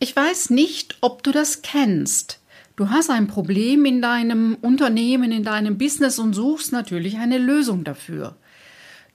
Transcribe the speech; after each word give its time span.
Ich 0.00 0.14
weiß 0.14 0.50
nicht, 0.50 0.96
ob 1.00 1.22
du 1.24 1.32
das 1.32 1.62
kennst. 1.62 2.38
Du 2.76 2.90
hast 2.90 3.10
ein 3.10 3.26
Problem 3.26 3.84
in 3.84 4.00
deinem 4.00 4.56
Unternehmen, 4.60 5.32
in 5.32 5.42
deinem 5.42 5.76
Business 5.76 6.20
und 6.20 6.34
suchst 6.34 6.70
natürlich 6.70 7.18
eine 7.18 7.38
Lösung 7.38 7.82
dafür. 7.82 8.36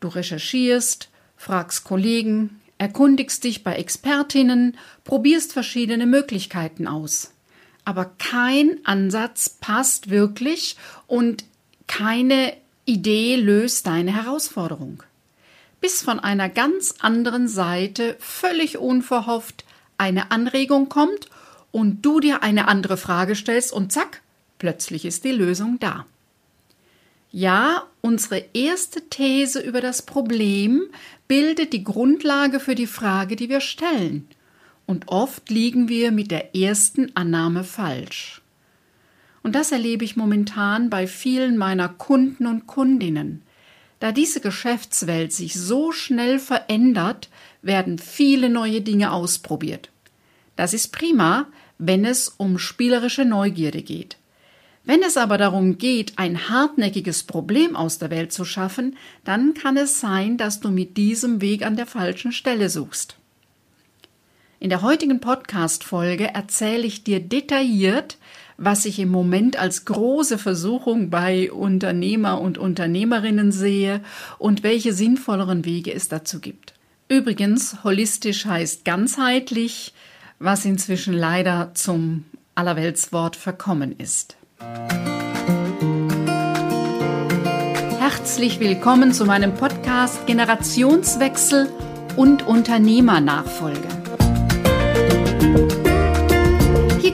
Du 0.01 0.09
recherchierst, 0.09 1.09
fragst 1.38 1.85
Kollegen, 1.85 2.59
erkundigst 2.77 3.46
dich 3.46 3.63
bei 3.63 3.75
Expertinnen, 3.75 4.77
probierst 5.05 5.54
verschiedene 5.54 6.05
Möglichkeiten 6.05 6.86
aus. 6.86 7.31
Aber 7.86 8.12
kein 8.18 8.79
Ansatz 8.84 9.50
passt 9.50 10.10
wirklich 10.10 10.76
und 11.08 11.46
keine 11.88 12.54
Idee 12.84 13.38
löst 13.38 13.88
deine 13.88 14.13
Herausforderung. 14.13 15.04
Bis 15.79 16.02
von 16.02 16.20
einer 16.20 16.50
ganz 16.50 16.95
anderen 17.00 17.48
Seite 17.48 18.18
völlig 18.20 18.77
unverhofft 18.77 19.63
eine 19.98 20.31
Anregung 20.31 20.89
kommt 20.89 21.30
und 21.71 22.02
du 22.03 22.20
dir 22.20 22.44
eine 22.44 22.67
andere 22.67 22.98
Frage 22.98 23.36
stellst 23.36 23.73
und 23.73 23.91
zack, 23.91 24.22
plötzlich 24.59 25.05
ist 25.05 25.23
die 25.23 25.31
Lösung 25.31 25.80
da. 25.80 26.05
Ja, 27.31 27.88
unsere 28.02 28.45
erste 28.54 29.09
These 29.09 29.59
über 29.59 29.82
das 29.82 30.04
Problem 30.04 30.84
bildet 31.27 31.73
die 31.73 31.84
Grundlage 31.84 32.59
für 32.59 32.76
die 32.76 32.85
Frage, 32.85 33.35
die 33.35 33.49
wir 33.49 33.59
stellen. 33.59 34.27
Und 34.85 35.08
oft 35.08 35.49
liegen 35.49 35.90
wir 35.90 36.12
mit 36.12 36.30
der 36.30 36.55
ersten 36.55 37.16
Annahme 37.16 37.63
falsch. 37.63 38.41
Und 39.41 39.55
das 39.55 39.71
erlebe 39.71 40.05
ich 40.05 40.16
momentan 40.16 40.90
bei 40.90 41.07
vielen 41.07 41.57
meiner 41.57 41.90
Kunden 41.90 42.46
und 42.46 42.68
Kundinnen. 42.68 43.41
Da 44.00 44.12
diese 44.12 44.42
Geschäftswelt 44.42 45.32
sich 45.32 45.54
so 45.54 45.92
schnell 45.92 46.40
verändert, 46.40 47.30
werden 47.62 47.98
viele 48.00 48.50
neue 48.50 48.82
Dinge 48.82 49.12
ausprobiert. 49.12 49.90
Das 50.56 50.74
ist 50.74 50.92
prima, 50.92 51.48
wenn 51.78 52.06
es 52.06 52.30
um 52.30 52.60
spielerische 52.60 53.26
Neugierde 53.26 53.82
geht. 53.82 54.18
Wenn 54.85 55.02
es 55.02 55.16
aber 55.16 55.38
darum 55.38 55.77
geht, 55.77 56.13
ein 56.18 56.50
hartnäckiges 56.50 57.24
Problem 57.24 57.76
aus 57.76 58.00
der 58.00 58.10
Welt 58.10 58.34
zu 58.34 58.44
schaffen, 58.44 58.98
dann 59.24 59.54
kann 59.54 59.77
es 59.77 60.02
sein, 60.02 60.38
dass 60.38 60.60
du 60.60 60.72
mit 60.72 60.98
diesem 60.98 61.40
Weg 61.40 61.66
an 61.66 61.78
der 61.78 61.85
falschen 61.85 62.34
Stelle 62.34 62.70
suchst. 62.70 63.16
In 64.59 64.69
der 64.69 64.81
heutigen 64.81 65.22
Podcast-Folge 65.22 66.33
erzähle 66.33 66.83
ich 66.83 67.03
dir 67.03 67.22
detailliert, 67.22 68.17
was 68.66 68.86
ich 68.86 69.00
im 69.00 69.09
Moment 69.09 69.58
als 69.58 69.86
große 69.86 70.38
Versuchung 70.38 71.09
bei 71.09 71.52
Unternehmer 71.52 72.39
und 72.39 72.58
Unternehmerinnen 72.58 73.52
sehe 73.52 74.02
und 74.38 74.64
welche 74.64 74.94
sinnvolleren 74.94 75.66
Wege 75.66 75.94
es 75.94 76.08
dazu 76.08 76.39
gibt. 76.39 76.73
Übrigens, 77.09 77.84
holistisch 77.84 78.45
heißt 78.45 78.86
ganzheitlich, 78.86 79.94
was 80.39 80.66
inzwischen 80.66 81.14
leider 81.14 81.72
zum 81.73 82.25
Allerweltswort 82.56 83.36
verkommen 83.36 83.95
ist. 83.97 84.38
Herzlich 88.00 88.59
willkommen 88.59 89.11
zu 89.11 89.25
meinem 89.25 89.53
Podcast 89.56 90.25
Generationswechsel 90.28 91.69
und 92.16 92.47
Unternehmernachfolge. 92.47 94.02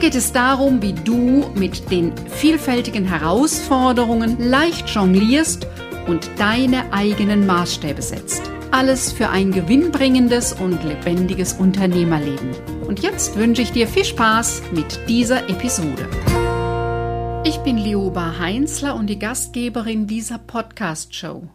Geht 0.00 0.14
es 0.14 0.32
darum, 0.32 0.80
wie 0.80 0.94
du 0.94 1.50
mit 1.54 1.90
den 1.90 2.14
vielfältigen 2.28 3.04
Herausforderungen 3.04 4.38
leicht 4.40 4.88
jonglierst 4.88 5.66
und 6.06 6.30
deine 6.38 6.90
eigenen 6.90 7.46
Maßstäbe 7.46 8.00
setzt. 8.00 8.50
Alles 8.70 9.12
für 9.12 9.28
ein 9.28 9.52
gewinnbringendes 9.52 10.54
und 10.54 10.82
lebendiges 10.84 11.52
Unternehmerleben. 11.52 12.52
Und 12.86 13.00
jetzt 13.00 13.36
wünsche 13.36 13.60
ich 13.60 13.72
dir 13.72 13.86
viel 13.86 14.06
Spaß 14.06 14.62
mit 14.72 15.06
dieser 15.06 15.50
Episode. 15.50 16.08
Ich 17.44 17.58
bin 17.58 17.76
Lioba 17.76 18.38
Heinzler 18.38 18.94
und 18.94 19.06
die 19.08 19.18
Gastgeberin 19.18 20.06
dieser 20.06 20.38
Podcast-Show. 20.38 21.50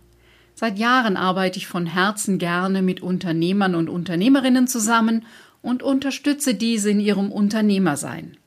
Seit 0.53 0.77
Jahren 0.77 1.17
arbeite 1.17 1.57
ich 1.57 1.67
von 1.67 1.85
Herzen 1.85 2.37
gerne 2.37 2.81
mit 2.81 3.01
Unternehmern 3.01 3.75
und 3.75 3.89
Unternehmerinnen 3.89 4.67
zusammen 4.67 5.25
und 5.65 5.81
unterstütze 5.81 6.53
diese 6.53 6.91
in 6.91 6.99
ihrem 6.99 7.31
Unternehmersein. 7.31 8.37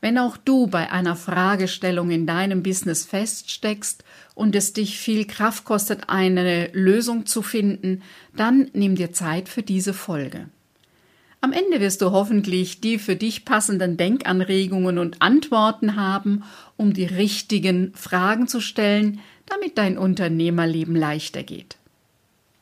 Wenn 0.00 0.18
auch 0.18 0.36
du 0.36 0.66
bei 0.66 0.90
einer 0.90 1.14
Fragestellung 1.14 2.10
in 2.10 2.26
deinem 2.26 2.62
Business 2.62 3.06
feststeckst 3.06 4.04
und 4.34 4.54
es 4.56 4.72
dich 4.72 4.98
viel 4.98 5.26
Kraft 5.26 5.64
kostet, 5.64 6.08
eine 6.08 6.68
Lösung 6.72 7.24
zu 7.24 7.40
finden, 7.40 8.02
dann 8.36 8.68
nimm 8.74 8.96
dir 8.96 9.12
Zeit 9.12 9.48
für 9.48 9.62
diese 9.62 9.94
Folge. 9.94 10.48
Am 11.40 11.52
Ende 11.52 11.78
wirst 11.80 12.02
du 12.02 12.10
hoffentlich 12.10 12.80
die 12.80 12.98
für 12.98 13.16
dich 13.16 13.44
passenden 13.44 13.96
Denkanregungen 13.96 14.98
und 14.98 15.22
Antworten 15.22 15.94
haben, 15.94 16.42
um 16.76 16.92
die 16.92 17.06
richtigen 17.06 17.92
Fragen 17.94 18.48
zu 18.48 18.60
stellen, 18.60 19.20
damit 19.46 19.78
dein 19.78 19.96
Unternehmerleben 19.96 20.96
leichter 20.96 21.44
geht. 21.44 21.76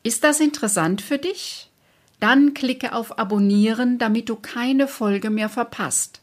Ist 0.03 0.23
das 0.23 0.39
interessant 0.39 1.01
für 1.01 1.17
dich? 1.17 1.71
Dann 2.23 2.53
klicke 2.53 2.93
auf 2.93 3.19
Abonnieren, 3.19 3.97
damit 3.97 4.29
du 4.29 4.37
keine 4.37 4.87
Folge 4.87 5.29
mehr 5.29 5.49
verpasst. 5.49 6.21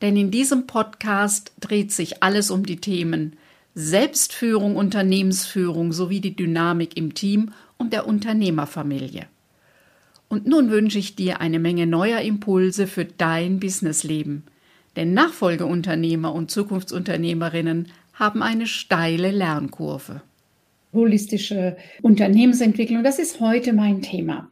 Denn 0.00 0.16
in 0.16 0.30
diesem 0.30 0.66
Podcast 0.66 1.52
dreht 1.60 1.92
sich 1.92 2.22
alles 2.22 2.50
um 2.50 2.64
die 2.64 2.78
Themen 2.78 3.36
Selbstführung, 3.74 4.74
Unternehmensführung 4.74 5.92
sowie 5.92 6.22
die 6.22 6.34
Dynamik 6.34 6.96
im 6.96 7.12
Team 7.12 7.50
und 7.76 7.92
der 7.92 8.06
Unternehmerfamilie. 8.06 9.26
Und 10.30 10.46
nun 10.46 10.70
wünsche 10.70 10.98
ich 10.98 11.14
dir 11.14 11.42
eine 11.42 11.58
Menge 11.58 11.86
neuer 11.86 12.20
Impulse 12.20 12.86
für 12.86 13.04
dein 13.04 13.60
Businessleben. 13.60 14.44
Denn 14.96 15.12
Nachfolgeunternehmer 15.12 16.32
und 16.32 16.50
Zukunftsunternehmerinnen 16.50 17.88
haben 18.14 18.42
eine 18.42 18.66
steile 18.66 19.30
Lernkurve. 19.30 20.22
Holistische 20.94 21.76
Unternehmensentwicklung, 22.00 23.04
das 23.04 23.18
ist 23.18 23.40
heute 23.40 23.74
mein 23.74 24.00
Thema. 24.00 24.48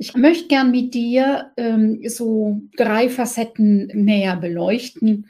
Ich 0.00 0.16
möchte 0.16 0.48
gern 0.48 0.70
mit 0.70 0.94
dir 0.94 1.52
ähm, 1.58 2.00
so 2.08 2.62
drei 2.74 3.10
Facetten 3.10 3.88
näher 3.88 4.34
beleuchten. 4.34 5.26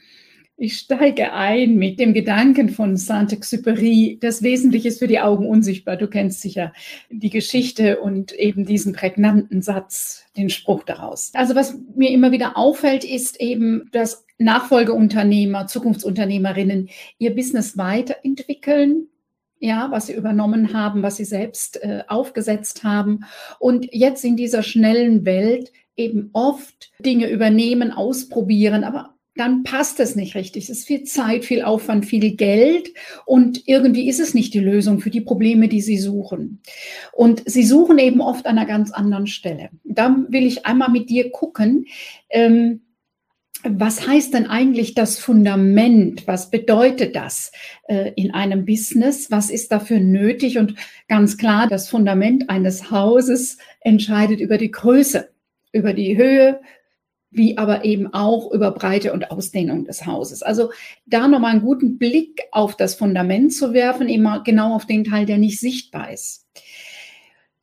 Ich 0.57 0.75
steige 0.75 1.33
ein 1.33 1.75
mit 1.75 1.99
dem 1.99 2.15
Gedanken 2.15 2.69
von 2.69 2.97
Saint-Exupéry, 2.97 4.21
das 4.21 4.45
Wesentliche 4.45 4.87
ist 4.87 5.01
für 5.01 5.09
die 5.09 5.19
Augen 5.19 5.49
unsichtbar. 5.49 5.97
Du 5.97 6.07
kennst 6.07 6.41
sicher 6.41 6.73
die 7.11 7.31
Geschichte 7.31 7.99
und 7.99 8.31
eben 8.31 8.65
diesen 8.65 8.93
prägnanten 8.93 9.61
Satz, 9.61 10.23
den 10.37 10.51
Spruch 10.51 10.85
daraus. 10.85 11.33
Also 11.35 11.57
was 11.57 11.77
mir 11.97 12.11
immer 12.11 12.31
wieder 12.31 12.57
auffällt, 12.57 13.03
ist 13.03 13.41
eben, 13.41 13.89
dass 13.91 14.25
Nachfolgeunternehmer, 14.39 15.67
Zukunftsunternehmerinnen 15.67 16.91
ihr 17.19 17.35
Business 17.35 17.77
weiterentwickeln, 17.77 19.09
ja, 19.60 19.88
was 19.91 20.06
sie 20.06 20.15
übernommen 20.15 20.72
haben, 20.72 21.03
was 21.03 21.16
sie 21.16 21.25
selbst 21.25 21.82
äh, 21.82 22.03
aufgesetzt 22.09 22.82
haben 22.82 23.21
und 23.59 23.87
jetzt 23.93 24.25
in 24.25 24.37
dieser 24.37 24.62
schnellen 24.62 25.25
Welt 25.25 25.71
eben 25.97 26.31
oft 26.32 26.91
Dinge 26.98 27.31
übernehmen, 27.31 27.93
ausprobieren, 27.93 28.84
aber 28.84 29.15
dann 29.37 29.62
passt 29.62 30.00
es 30.00 30.16
nicht 30.16 30.34
richtig. 30.34 30.65
Es 30.65 30.71
ist 30.71 30.87
viel 30.87 31.04
Zeit, 31.04 31.44
viel 31.44 31.62
Aufwand, 31.62 32.04
viel 32.04 32.37
Geld 32.37 32.93
und 33.26 33.66
irgendwie 33.69 34.09
ist 34.09 34.19
es 34.19 34.34
nicht 34.34 34.53
die 34.54 34.60
Lösung 34.60 35.00
für 35.00 35.10
die 35.10 35.21
Probleme, 35.21 35.69
die 35.69 35.81
Sie 35.81 35.98
suchen. 35.98 36.60
Und 37.12 37.42
Sie 37.47 37.62
suchen 37.62 37.98
eben 37.98 38.21
oft 38.21 38.47
an 38.47 38.59
einer 38.59 38.66
ganz 38.66 38.91
anderen 38.91 39.27
Stelle. 39.27 39.71
Da 39.84 40.16
will 40.28 40.47
ich 40.47 40.66
einmal 40.66 40.91
mit 40.91 41.10
dir 41.10 41.31
gucken. 41.31 41.87
Ähm, 42.28 42.82
was 43.62 44.06
heißt 44.06 44.34
denn 44.34 44.47
eigentlich 44.47 44.94
das 44.94 45.19
Fundament? 45.19 46.26
Was 46.26 46.50
bedeutet 46.50 47.15
das 47.15 47.53
äh, 47.88 48.12
in 48.16 48.32
einem 48.32 48.65
Business? 48.65 49.31
Was 49.31 49.50
ist 49.50 49.71
dafür 49.72 50.00
nötig? 50.00 50.59
Und 50.59 50.75
ganz 51.09 51.37
klar, 51.37 51.66
das 51.69 51.88
Fundament 51.88 52.48
eines 52.48 52.91
Hauses 52.91 53.59
entscheidet 53.81 54.41
über 54.41 54.59
die 54.59 54.71
Größe, 54.71 55.31
über 55.72 55.93
die 55.93 56.16
Höhe, 56.16 56.60
wie 57.31 57.59
aber 57.59 57.84
eben 57.84 58.12
auch 58.12 58.51
über 58.51 58.72
Breite 58.72 59.12
und 59.12 59.30
Ausdehnung 59.30 59.84
des 59.84 60.06
Hauses. 60.06 60.42
Also 60.42 60.71
da 61.06 61.28
nochmal 61.28 61.53
einen 61.53 61.63
guten 61.63 61.98
Blick 61.98 62.42
auf 62.53 62.77
das 62.77 62.95
Fundament 62.95 63.53
zu 63.53 63.72
werfen, 63.72 64.09
immer 64.09 64.42
genau 64.42 64.74
auf 64.74 64.86
den 64.86 65.04
Teil, 65.04 65.27
der 65.27 65.39
nicht 65.39 65.60
sichtbar 65.60 66.13
ist. 66.13 66.47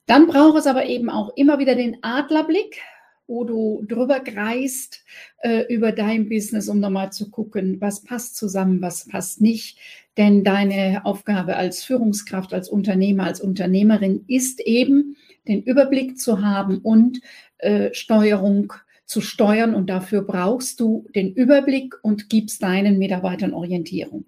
Dann 0.05 0.27
braucht 0.27 0.59
es 0.59 0.67
aber 0.67 0.85
eben 0.85 1.09
auch 1.09 1.35
immer 1.35 1.59
wieder 1.59 1.75
den 1.75 1.97
Adlerblick, 2.01 2.79
wo 3.27 3.44
du 3.44 3.83
drüber 3.88 4.21
kreist 4.21 5.03
äh, 5.39 5.65
über 5.74 5.91
dein 5.91 6.29
Business, 6.29 6.69
um 6.69 6.79
nochmal 6.79 7.12
zu 7.12 7.29
gucken, 7.29 7.79
was 7.81 8.03
passt 8.03 8.38
zusammen, 8.38 8.81
was 8.81 9.06
passt 9.07 9.41
nicht. 9.41 9.77
Denn 10.15 10.44
deine 10.44 11.06
Aufgabe 11.06 11.57
als 11.57 11.83
Führungskraft, 11.83 12.53
als 12.53 12.69
Unternehmer, 12.69 13.25
als 13.25 13.41
Unternehmerin 13.41 14.24
ist 14.27 14.62
eben, 14.62 15.15
den 15.47 15.62
Überblick 15.63 16.19
zu 16.19 16.41
haben 16.41 16.79
und 16.79 17.21
äh, 17.59 17.94
Steuerung 17.94 18.74
zu 19.06 19.21
steuern. 19.21 19.75
Und 19.75 19.89
dafür 19.89 20.21
brauchst 20.21 20.79
du 20.79 21.07
den 21.13 21.33
Überblick 21.33 21.95
und 22.01 22.29
gibst 22.29 22.63
deinen 22.63 22.97
Mitarbeitern 22.97 23.53
Orientierung. 23.53 24.25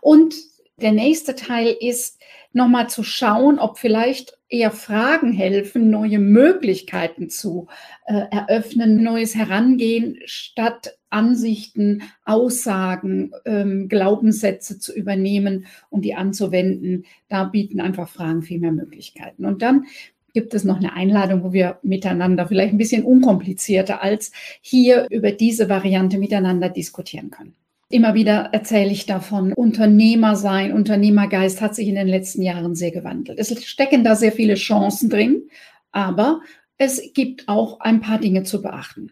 Und 0.00 0.34
Der 0.80 0.92
nächste 0.92 1.34
Teil 1.34 1.76
ist, 1.78 2.18
nochmal 2.52 2.88
zu 2.88 3.02
schauen, 3.02 3.58
ob 3.58 3.78
vielleicht 3.78 4.38
eher 4.48 4.70
Fragen 4.70 5.32
helfen, 5.32 5.90
neue 5.90 6.18
Möglichkeiten 6.18 7.28
zu 7.30 7.68
äh, 8.06 8.24
eröffnen, 8.30 9.02
neues 9.02 9.34
Herangehen, 9.34 10.18
statt 10.24 10.98
Ansichten, 11.08 12.02
Aussagen, 12.24 13.32
ähm, 13.44 13.88
Glaubenssätze 13.88 14.78
zu 14.78 14.92
übernehmen 14.94 15.66
und 15.88 16.04
die 16.04 16.14
anzuwenden. 16.14 17.04
Da 17.28 17.44
bieten 17.44 17.80
einfach 17.80 18.08
Fragen 18.08 18.42
viel 18.42 18.58
mehr 18.58 18.72
Möglichkeiten. 18.72 19.44
Und 19.44 19.62
dann 19.62 19.86
gibt 20.32 20.54
es 20.54 20.64
noch 20.64 20.76
eine 20.76 20.92
Einladung, 20.92 21.42
wo 21.42 21.52
wir 21.52 21.78
miteinander 21.82 22.46
vielleicht 22.46 22.72
ein 22.72 22.78
bisschen 22.78 23.04
unkomplizierter 23.04 24.02
als 24.02 24.32
hier 24.60 25.06
über 25.10 25.32
diese 25.32 25.68
Variante 25.68 26.18
miteinander 26.18 26.68
diskutieren 26.68 27.30
können. 27.30 27.54
Immer 27.92 28.14
wieder 28.14 28.50
erzähle 28.52 28.92
ich 28.92 29.06
davon, 29.06 29.52
Unternehmer 29.52 30.36
sein, 30.36 30.72
Unternehmergeist 30.72 31.60
hat 31.60 31.74
sich 31.74 31.88
in 31.88 31.96
den 31.96 32.06
letzten 32.06 32.40
Jahren 32.40 32.76
sehr 32.76 32.92
gewandelt. 32.92 33.40
Es 33.40 33.64
stecken 33.66 34.04
da 34.04 34.14
sehr 34.14 34.30
viele 34.30 34.54
Chancen 34.54 35.10
drin, 35.10 35.48
aber 35.90 36.40
es 36.78 37.12
gibt 37.14 37.48
auch 37.48 37.80
ein 37.80 38.00
paar 38.00 38.20
Dinge 38.20 38.44
zu 38.44 38.62
beachten. 38.62 39.10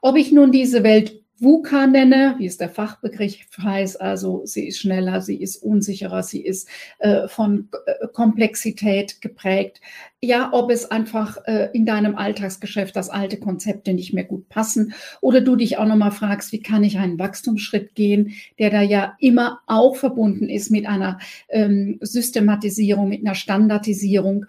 Ob 0.00 0.16
ich 0.16 0.32
nun 0.32 0.50
diese 0.50 0.82
Welt 0.82 1.25
VUCA 1.38 1.86
nenne, 1.86 2.34
wie 2.38 2.46
es 2.46 2.56
der 2.56 2.70
Fachbegriff 2.70 3.46
heißt, 3.58 4.00
also 4.00 4.40
sie 4.44 4.68
ist 4.68 4.78
schneller, 4.78 5.20
sie 5.20 5.36
ist 5.36 5.56
unsicherer, 5.62 6.22
sie 6.22 6.40
ist 6.40 6.66
äh, 6.98 7.28
von 7.28 7.68
äh, 7.84 8.08
Komplexität 8.08 9.20
geprägt. 9.20 9.82
Ja, 10.22 10.48
ob 10.52 10.70
es 10.70 10.90
einfach 10.90 11.36
äh, 11.44 11.68
in 11.74 11.84
deinem 11.84 12.16
Alltagsgeschäft 12.16 12.96
das 12.96 13.10
alte 13.10 13.38
Konzepte 13.38 13.92
nicht 13.92 14.14
mehr 14.14 14.24
gut 14.24 14.48
passen 14.48 14.94
oder 15.20 15.42
du 15.42 15.56
dich 15.56 15.76
auch 15.76 15.86
nochmal 15.86 16.10
fragst, 16.10 16.52
wie 16.52 16.62
kann 16.62 16.84
ich 16.84 16.98
einen 16.98 17.18
Wachstumsschritt 17.18 17.94
gehen, 17.94 18.32
der 18.58 18.70
da 18.70 18.80
ja 18.80 19.14
immer 19.20 19.60
auch 19.66 19.96
verbunden 19.96 20.48
ist 20.48 20.70
mit 20.70 20.86
einer 20.86 21.18
ähm, 21.50 21.98
Systematisierung, 22.00 23.10
mit 23.10 23.20
einer 23.20 23.34
Standardisierung. 23.34 24.46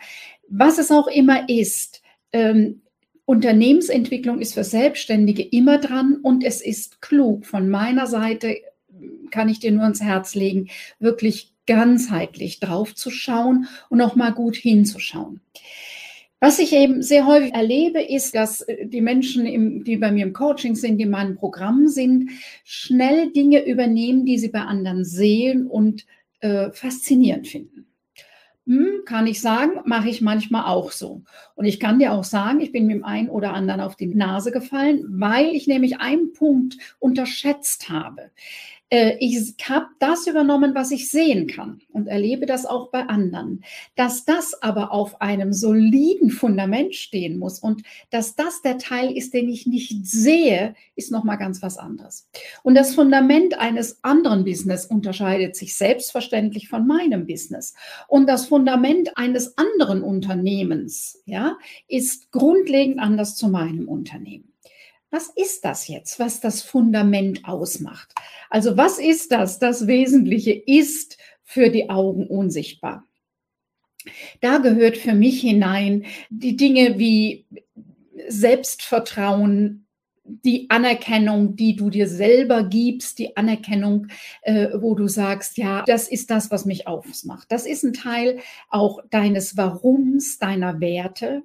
Was 0.47 0.77
es 0.77 0.89
auch 0.89 1.07
immer 1.07 1.49
ist, 1.49 2.01
ähm, 2.31 2.81
Unternehmensentwicklung 3.27 4.39
ist 4.39 4.53
für 4.53 4.63
Selbstständige 4.63 5.43
immer 5.43 5.79
dran 5.79 6.17
und 6.23 6.45
es 6.45 6.61
ist 6.61 7.01
klug. 7.01 7.45
Von 7.45 7.67
meiner 7.67 8.07
Seite 8.07 8.55
kann 9.31 9.49
ich 9.49 9.59
dir 9.59 9.73
nur 9.73 9.85
ins 9.85 10.01
Herz 10.01 10.33
legen, 10.33 10.69
wirklich 10.99 11.51
ganzheitlich 11.65 12.61
drauf 12.61 12.95
zu 12.95 13.11
schauen 13.11 13.67
und 13.89 13.99
auch 13.99 14.15
mal 14.15 14.31
gut 14.31 14.55
hinzuschauen. 14.55 15.41
Was 16.39 16.57
ich 16.59 16.71
eben 16.71 17.01
sehr 17.01 17.27
häufig 17.27 17.53
erlebe, 17.53 18.01
ist, 18.01 18.33
dass 18.33 18.65
die 18.81 19.01
Menschen, 19.01 19.83
die 19.83 19.97
bei 19.97 20.09
mir 20.13 20.25
im 20.25 20.31
Coaching 20.31 20.75
sind, 20.75 20.97
die 20.97 21.03
in 21.03 21.09
meinem 21.09 21.35
Programm 21.35 21.89
sind, 21.89 22.29
schnell 22.63 23.33
Dinge 23.33 23.65
übernehmen, 23.65 24.25
die 24.25 24.37
sie 24.37 24.49
bei 24.49 24.61
anderen 24.61 25.03
sehen 25.03 25.67
und 25.67 26.05
äh, 26.39 26.71
faszinierend 26.71 27.49
finden. 27.49 27.87
Hm, 28.67 29.03
kann 29.05 29.27
ich 29.27 29.39
sagen, 29.39 29.79
mache 29.85 30.09
ich 30.09 30.21
manchmal 30.21 30.65
auch 30.65 30.91
so. 30.91 31.23
Und 31.55 31.63
ich 31.63 31.79
kann 31.79 31.99
dir 31.99 32.11
auch 32.11 32.25
sagen, 32.25 32.59
ich 32.59 32.73
bin 32.73 32.85
mit 32.85 32.97
dem 32.97 33.05
einen 33.05 33.29
oder 33.29 33.53
anderen 33.53 33.79
auf 33.79 33.95
die 33.95 34.07
Nase 34.07 34.51
gefallen, 34.51 35.05
weil 35.07 35.55
ich 35.55 35.67
nämlich 35.67 36.01
einen 36.01 36.33
Punkt 36.33 36.77
unterschätzt 36.99 37.87
habe. 37.89 38.29
Äh, 38.89 39.17
ich 39.19 39.53
habe 39.67 39.87
das 39.99 40.27
übernommen, 40.27 40.73
was 40.73 40.91
ich 40.91 41.09
sehen 41.09 41.47
kann 41.47 41.81
und 41.91 42.07
erlebe 42.07 42.45
das 42.45 42.65
auch 42.65 42.89
bei 42.89 43.01
anderen. 43.07 43.63
Dass 43.95 44.25
das 44.25 44.61
aber 44.61 44.91
auf 44.91 45.21
einem 45.21 45.53
soliden 45.53 46.29
Fundament 46.29 46.95
stehen 46.95 47.37
muss 47.37 47.59
und 47.59 47.83
dass 48.09 48.35
das 48.35 48.61
der 48.61 48.77
Teil 48.77 49.15
ist, 49.15 49.33
den 49.33 49.49
ich 49.49 49.67
nicht 49.67 50.05
sehe, 50.05 50.75
ist 50.95 51.11
noch 51.11 51.23
mal 51.23 51.35
ganz 51.35 51.61
was 51.61 51.77
anderes. 51.77 52.29
Und 52.63 52.75
das 52.75 52.95
Fundament 52.95 53.59
eines 53.59 54.03
anderen 54.03 54.43
Business 54.45 54.85
unterscheidet 54.85 55.55
sich 55.55 55.75
selbstverständlich 55.75 56.69
von 56.69 56.87
meinem 56.87 57.27
Business. 57.27 57.73
Und 58.07 58.27
das 58.27 58.45
Fundament 58.45 59.17
eines 59.17 59.57
anderen 59.57 60.01
Unternehmens, 60.01 61.21
ja, 61.25 61.57
ist 61.87 62.31
grundlegend 62.31 62.99
anders 62.99 63.35
zu 63.35 63.49
meinem 63.49 63.87
Unternehmen. 63.87 64.46
Was 65.17 65.29
ist 65.29 65.65
das 65.65 65.87
jetzt, 65.87 66.19
was 66.19 66.41
das 66.41 66.61
Fundament 66.61 67.43
ausmacht? 67.43 68.13
Also 68.51 68.77
was 68.77 68.99
ist 68.99 69.31
das? 69.31 69.57
Das 69.57 69.87
Wesentliche 69.87 70.51
ist 70.51 71.17
für 71.43 71.69
die 71.69 71.89
Augen 71.89 72.27
unsichtbar. 72.27 73.03
Da 74.41 74.59
gehört 74.59 74.95
für 74.95 75.15
mich 75.15 75.41
hinein 75.41 76.05
die 76.29 76.55
Dinge 76.55 76.99
wie 76.99 77.47
Selbstvertrauen, 78.27 79.87
die 80.23 80.69
Anerkennung, 80.69 81.55
die 81.55 81.75
du 81.75 81.89
dir 81.89 82.07
selber 82.07 82.65
gibst, 82.65 83.17
die 83.17 83.35
Anerkennung, 83.35 84.09
äh, 84.43 84.67
wo 84.75 84.93
du 84.93 85.07
sagst, 85.07 85.57
ja, 85.57 85.83
das 85.87 86.07
ist 86.07 86.29
das, 86.29 86.51
was 86.51 86.65
mich 86.65 86.87
ausmacht. 86.87 87.47
Das 87.51 87.65
ist 87.65 87.83
ein 87.83 87.93
Teil 87.93 88.37
auch 88.69 88.99
deines 89.09 89.57
Warums, 89.57 90.37
deiner 90.37 90.79
Werte. 90.79 91.41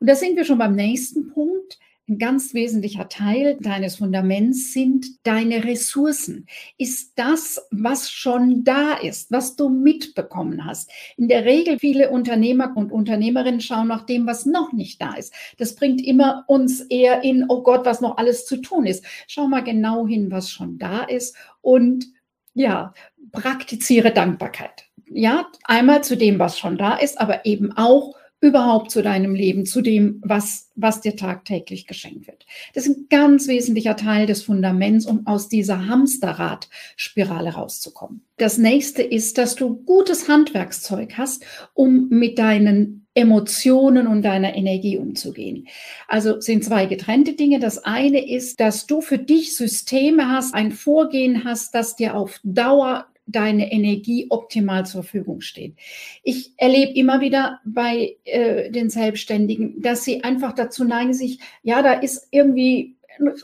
Und 0.00 0.08
da 0.08 0.16
sind 0.16 0.34
wir 0.34 0.44
schon 0.44 0.58
beim 0.58 0.74
nächsten 0.74 1.32
Punkt. 1.32 1.78
Ein 2.06 2.18
ganz 2.18 2.52
wesentlicher 2.52 3.08
Teil 3.08 3.56
deines 3.60 3.96
Fundaments 3.96 4.74
sind 4.74 5.06
deine 5.22 5.64
Ressourcen. 5.64 6.46
Ist 6.76 7.12
das, 7.16 7.66
was 7.70 8.10
schon 8.10 8.62
da 8.62 8.92
ist, 8.92 9.32
was 9.32 9.56
du 9.56 9.70
mitbekommen 9.70 10.66
hast. 10.66 10.90
In 11.16 11.28
der 11.28 11.46
Regel 11.46 11.78
viele 11.78 12.10
Unternehmer 12.10 12.76
und 12.76 12.92
Unternehmerinnen 12.92 13.62
schauen 13.62 13.88
nach 13.88 14.04
dem, 14.04 14.26
was 14.26 14.44
noch 14.44 14.74
nicht 14.74 15.00
da 15.00 15.14
ist. 15.14 15.32
Das 15.56 15.76
bringt 15.76 16.04
immer 16.04 16.44
uns 16.46 16.82
eher 16.82 17.22
in, 17.24 17.46
oh 17.48 17.62
Gott, 17.62 17.86
was 17.86 18.02
noch 18.02 18.18
alles 18.18 18.44
zu 18.44 18.58
tun 18.58 18.84
ist. 18.84 19.02
Schau 19.26 19.48
mal 19.48 19.64
genau 19.64 20.06
hin, 20.06 20.30
was 20.30 20.50
schon 20.50 20.76
da 20.76 21.04
ist 21.04 21.34
und 21.62 22.06
ja, 22.52 22.92
praktiziere 23.32 24.12
Dankbarkeit. 24.12 24.84
Ja, 25.08 25.46
einmal 25.64 26.04
zu 26.04 26.18
dem, 26.18 26.38
was 26.38 26.58
schon 26.58 26.76
da 26.76 26.96
ist, 26.96 27.18
aber 27.18 27.46
eben 27.46 27.72
auch 27.72 28.14
überhaupt 28.44 28.90
zu 28.90 29.02
deinem 29.02 29.34
Leben, 29.34 29.66
zu 29.66 29.80
dem, 29.80 30.20
was, 30.22 30.70
was 30.76 31.00
dir 31.00 31.16
tagtäglich 31.16 31.86
geschenkt 31.86 32.26
wird. 32.26 32.46
Das 32.74 32.86
ist 32.86 32.96
ein 32.96 33.06
ganz 33.08 33.48
wesentlicher 33.48 33.96
Teil 33.96 34.26
des 34.26 34.42
Fundaments, 34.42 35.06
um 35.06 35.26
aus 35.26 35.48
dieser 35.48 35.88
Hamsterrad-Spirale 35.88 37.54
rauszukommen. 37.54 38.22
Das 38.36 38.58
nächste 38.58 39.02
ist, 39.02 39.38
dass 39.38 39.54
du 39.54 39.76
gutes 39.84 40.28
Handwerkszeug 40.28 41.14
hast, 41.16 41.44
um 41.72 42.08
mit 42.10 42.38
deinen 42.38 43.06
Emotionen 43.14 44.06
und 44.08 44.22
deiner 44.22 44.54
Energie 44.56 44.98
umzugehen. 44.98 45.68
Also 46.08 46.40
sind 46.40 46.64
zwei 46.64 46.86
getrennte 46.86 47.34
Dinge. 47.34 47.60
Das 47.60 47.78
eine 47.84 48.28
ist, 48.28 48.60
dass 48.60 48.86
du 48.86 49.00
für 49.00 49.18
dich 49.18 49.56
Systeme 49.56 50.28
hast, 50.28 50.52
ein 50.52 50.72
Vorgehen 50.72 51.44
hast, 51.44 51.74
das 51.74 51.96
dir 51.96 52.16
auf 52.16 52.40
Dauer 52.42 53.06
deine 53.26 53.72
Energie 53.72 54.26
optimal 54.30 54.86
zur 54.86 55.02
Verfügung 55.02 55.40
steht. 55.40 55.76
Ich 56.22 56.52
erlebe 56.56 56.92
immer 56.92 57.20
wieder 57.20 57.60
bei 57.64 58.16
äh, 58.24 58.70
den 58.70 58.90
Selbstständigen, 58.90 59.80
dass 59.80 60.04
sie 60.04 60.22
einfach 60.24 60.52
dazu 60.52 60.84
neigen, 60.84 61.14
sich, 61.14 61.40
ja, 61.62 61.82
da 61.82 61.94
ist 61.94 62.28
irgendwie 62.30 62.96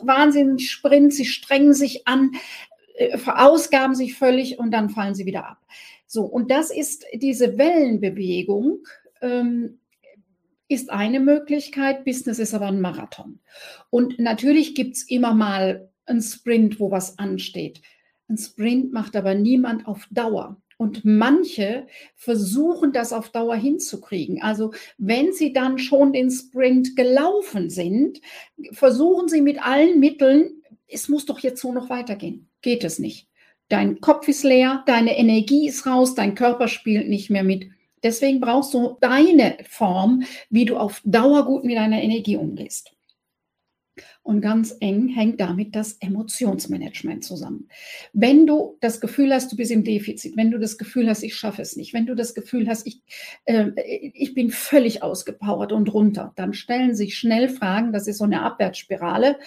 ein 0.06 0.58
Sprint, 0.58 1.14
sie 1.14 1.24
strengen 1.24 1.74
sich 1.74 2.06
an, 2.06 2.32
äh, 2.96 3.16
verausgaben 3.16 3.94
sich 3.94 4.14
völlig 4.14 4.58
und 4.58 4.70
dann 4.72 4.90
fallen 4.90 5.14
sie 5.14 5.26
wieder 5.26 5.46
ab. 5.46 5.58
So, 6.06 6.22
und 6.22 6.50
das 6.50 6.70
ist 6.70 7.04
diese 7.14 7.56
Wellenbewegung, 7.56 8.80
ähm, 9.22 9.78
ist 10.68 10.90
eine 10.90 11.20
Möglichkeit. 11.20 12.04
Business 12.04 12.38
ist 12.38 12.54
aber 12.54 12.66
ein 12.66 12.80
Marathon. 12.80 13.40
Und 13.90 14.18
natürlich 14.18 14.74
gibt 14.74 14.96
es 14.96 15.02
immer 15.08 15.34
mal 15.34 15.90
einen 16.06 16.22
Sprint, 16.22 16.80
wo 16.80 16.90
was 16.90 17.18
ansteht. 17.18 17.80
Ein 18.30 18.38
Sprint 18.38 18.92
macht 18.92 19.16
aber 19.16 19.34
niemand 19.34 19.88
auf 19.88 20.06
Dauer. 20.12 20.56
Und 20.78 21.04
manche 21.04 21.88
versuchen 22.14 22.92
das 22.92 23.12
auf 23.12 23.30
Dauer 23.30 23.56
hinzukriegen. 23.56 24.40
Also 24.40 24.72
wenn 24.98 25.32
sie 25.32 25.52
dann 25.52 25.78
schon 25.78 26.12
den 26.12 26.30
Sprint 26.30 26.94
gelaufen 26.94 27.68
sind, 27.70 28.20
versuchen 28.70 29.28
sie 29.28 29.42
mit 29.42 29.60
allen 29.60 29.98
Mitteln, 29.98 30.62
es 30.86 31.08
muss 31.08 31.26
doch 31.26 31.40
jetzt 31.40 31.60
so 31.60 31.72
noch 31.72 31.90
weitergehen. 31.90 32.48
Geht 32.62 32.84
es 32.84 33.00
nicht. 33.00 33.26
Dein 33.68 34.00
Kopf 34.00 34.28
ist 34.28 34.44
leer, 34.44 34.84
deine 34.86 35.18
Energie 35.18 35.68
ist 35.68 35.84
raus, 35.86 36.14
dein 36.14 36.36
Körper 36.36 36.68
spielt 36.68 37.08
nicht 37.08 37.30
mehr 37.30 37.44
mit. 37.44 37.68
Deswegen 38.04 38.40
brauchst 38.40 38.72
du 38.72 38.96
deine 39.00 39.58
Form, 39.68 40.22
wie 40.50 40.64
du 40.64 40.76
auf 40.76 41.02
Dauer 41.04 41.44
gut 41.46 41.64
mit 41.64 41.76
deiner 41.76 42.00
Energie 42.00 42.36
umgehst. 42.36 42.92
Und 44.22 44.42
ganz 44.42 44.76
eng 44.80 45.08
hängt 45.08 45.40
damit 45.40 45.74
das 45.74 45.94
Emotionsmanagement 45.94 47.24
zusammen. 47.24 47.68
Wenn 48.12 48.46
du 48.46 48.76
das 48.80 49.00
Gefühl 49.00 49.32
hast, 49.32 49.50
du 49.50 49.56
bist 49.56 49.70
im 49.70 49.82
Defizit, 49.82 50.36
wenn 50.36 50.50
du 50.50 50.58
das 50.58 50.76
Gefühl 50.76 51.08
hast, 51.08 51.22
ich 51.22 51.34
schaffe 51.34 51.62
es 51.62 51.74
nicht, 51.74 51.94
wenn 51.94 52.06
du 52.06 52.14
das 52.14 52.34
Gefühl 52.34 52.68
hast, 52.68 52.86
ich, 52.86 53.00
äh, 53.46 53.70
ich 53.76 54.34
bin 54.34 54.50
völlig 54.50 55.02
ausgepowert 55.02 55.72
und 55.72 55.92
runter, 55.92 56.32
dann 56.36 56.52
stellen 56.52 56.94
sich 56.94 57.16
schnell 57.16 57.48
Fragen, 57.48 57.92
das 57.92 58.06
ist 58.06 58.18
so 58.18 58.24
eine 58.24 58.42
Abwärtsspirale, 58.42 59.38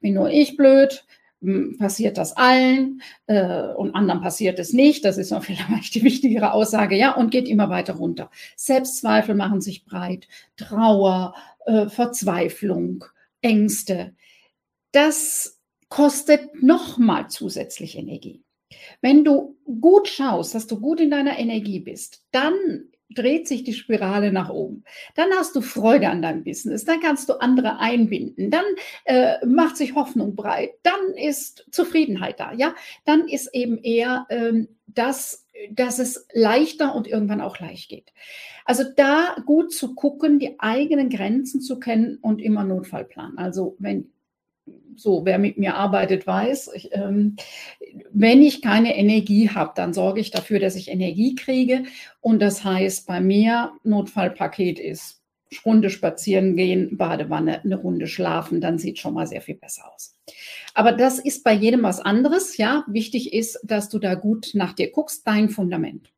bin 0.00 0.14
nur 0.14 0.30
ich 0.30 0.56
blöd, 0.56 1.04
hm, 1.42 1.78
passiert 1.78 2.18
das 2.18 2.36
allen 2.36 3.00
äh, 3.26 3.68
und 3.74 3.94
anderen 3.94 4.20
passiert 4.20 4.58
es 4.58 4.72
nicht. 4.72 5.04
Das 5.04 5.16
ist 5.16 5.30
noch 5.30 5.44
vielleicht 5.44 5.94
die 5.94 6.02
wichtigere 6.02 6.52
Aussage, 6.52 6.96
ja, 6.96 7.14
und 7.14 7.30
geht 7.30 7.48
immer 7.48 7.70
weiter 7.70 7.94
runter. 7.94 8.30
Selbstzweifel 8.56 9.34
machen 9.34 9.60
sich 9.60 9.84
breit, 9.84 10.28
Trauer, 10.56 11.34
äh, 11.66 11.88
Verzweiflung, 11.88 13.04
Ängste. 13.40 14.14
Das 14.92 15.60
kostet 15.88 16.62
nochmal 16.62 17.28
zusätzlich 17.28 17.96
Energie. 17.96 18.42
Wenn 19.00 19.24
du 19.24 19.56
gut 19.64 20.08
schaust, 20.08 20.54
dass 20.54 20.66
du 20.66 20.80
gut 20.80 21.00
in 21.00 21.10
deiner 21.10 21.38
Energie 21.38 21.80
bist, 21.80 22.24
dann 22.30 22.54
dreht 23.12 23.48
sich 23.48 23.64
die 23.64 23.72
Spirale 23.72 24.32
nach 24.32 24.50
oben. 24.50 24.84
Dann 25.16 25.30
hast 25.32 25.56
du 25.56 25.60
Freude 25.60 26.08
an 26.08 26.22
deinem 26.22 26.44
Business, 26.44 26.84
dann 26.84 27.00
kannst 27.00 27.28
du 27.28 27.40
andere 27.40 27.78
einbinden, 27.78 28.50
dann 28.50 28.64
äh, 29.04 29.44
macht 29.44 29.76
sich 29.76 29.94
Hoffnung 29.94 30.36
breit, 30.36 30.70
dann 30.84 31.14
ist 31.16 31.66
Zufriedenheit 31.72 32.38
da, 32.38 32.52
ja, 32.52 32.74
dann 33.04 33.26
ist 33.26 33.52
eben 33.52 33.78
eher 33.78 34.26
ähm, 34.30 34.68
das, 34.86 35.46
dass 35.72 35.98
es 35.98 36.26
leichter 36.32 36.94
und 36.94 37.08
irgendwann 37.08 37.40
auch 37.40 37.58
leicht 37.58 37.88
geht. 37.88 38.12
Also 38.64 38.84
da 38.96 39.34
gut 39.44 39.72
zu 39.72 39.94
gucken, 39.94 40.38
die 40.38 40.60
eigenen 40.60 41.10
Grenzen 41.10 41.60
zu 41.60 41.80
kennen 41.80 42.18
und 42.22 42.40
immer 42.40 42.62
Notfallplan. 42.62 43.38
Also 43.38 43.74
wenn 43.80 44.12
so, 44.96 45.24
wer 45.24 45.38
mit 45.38 45.56
mir 45.56 45.74
arbeitet, 45.76 46.26
weiß, 46.26 46.70
ich, 46.74 46.90
ähm, 46.92 47.36
wenn 48.12 48.42
ich 48.42 48.62
keine 48.62 48.96
Energie 48.96 49.48
habe, 49.48 49.72
dann 49.74 49.94
sorge 49.94 50.20
ich 50.20 50.30
dafür, 50.30 50.60
dass 50.60 50.76
ich 50.76 50.88
Energie 50.88 51.34
kriege. 51.34 51.84
Und 52.20 52.40
das 52.40 52.64
heißt, 52.64 53.06
bei 53.06 53.20
mir 53.20 53.72
Notfallpaket 53.82 54.78
ist 54.78 55.20
Runde 55.64 55.90
spazieren 55.90 56.56
gehen, 56.56 56.96
Badewanne, 56.96 57.62
eine 57.64 57.76
Runde 57.76 58.06
schlafen, 58.06 58.60
dann 58.60 58.78
sieht 58.78 58.98
schon 58.98 59.14
mal 59.14 59.26
sehr 59.26 59.40
viel 59.40 59.56
besser 59.56 59.92
aus. 59.92 60.16
Aber 60.74 60.92
das 60.92 61.18
ist 61.18 61.42
bei 61.42 61.52
jedem 61.52 61.82
was 61.82 62.00
anderes. 62.00 62.56
Ja, 62.56 62.84
wichtig 62.86 63.32
ist, 63.32 63.58
dass 63.64 63.88
du 63.88 63.98
da 63.98 64.14
gut 64.14 64.50
nach 64.54 64.74
dir 64.74 64.90
guckst, 64.92 65.26
dein 65.26 65.48
Fundament. 65.48 66.12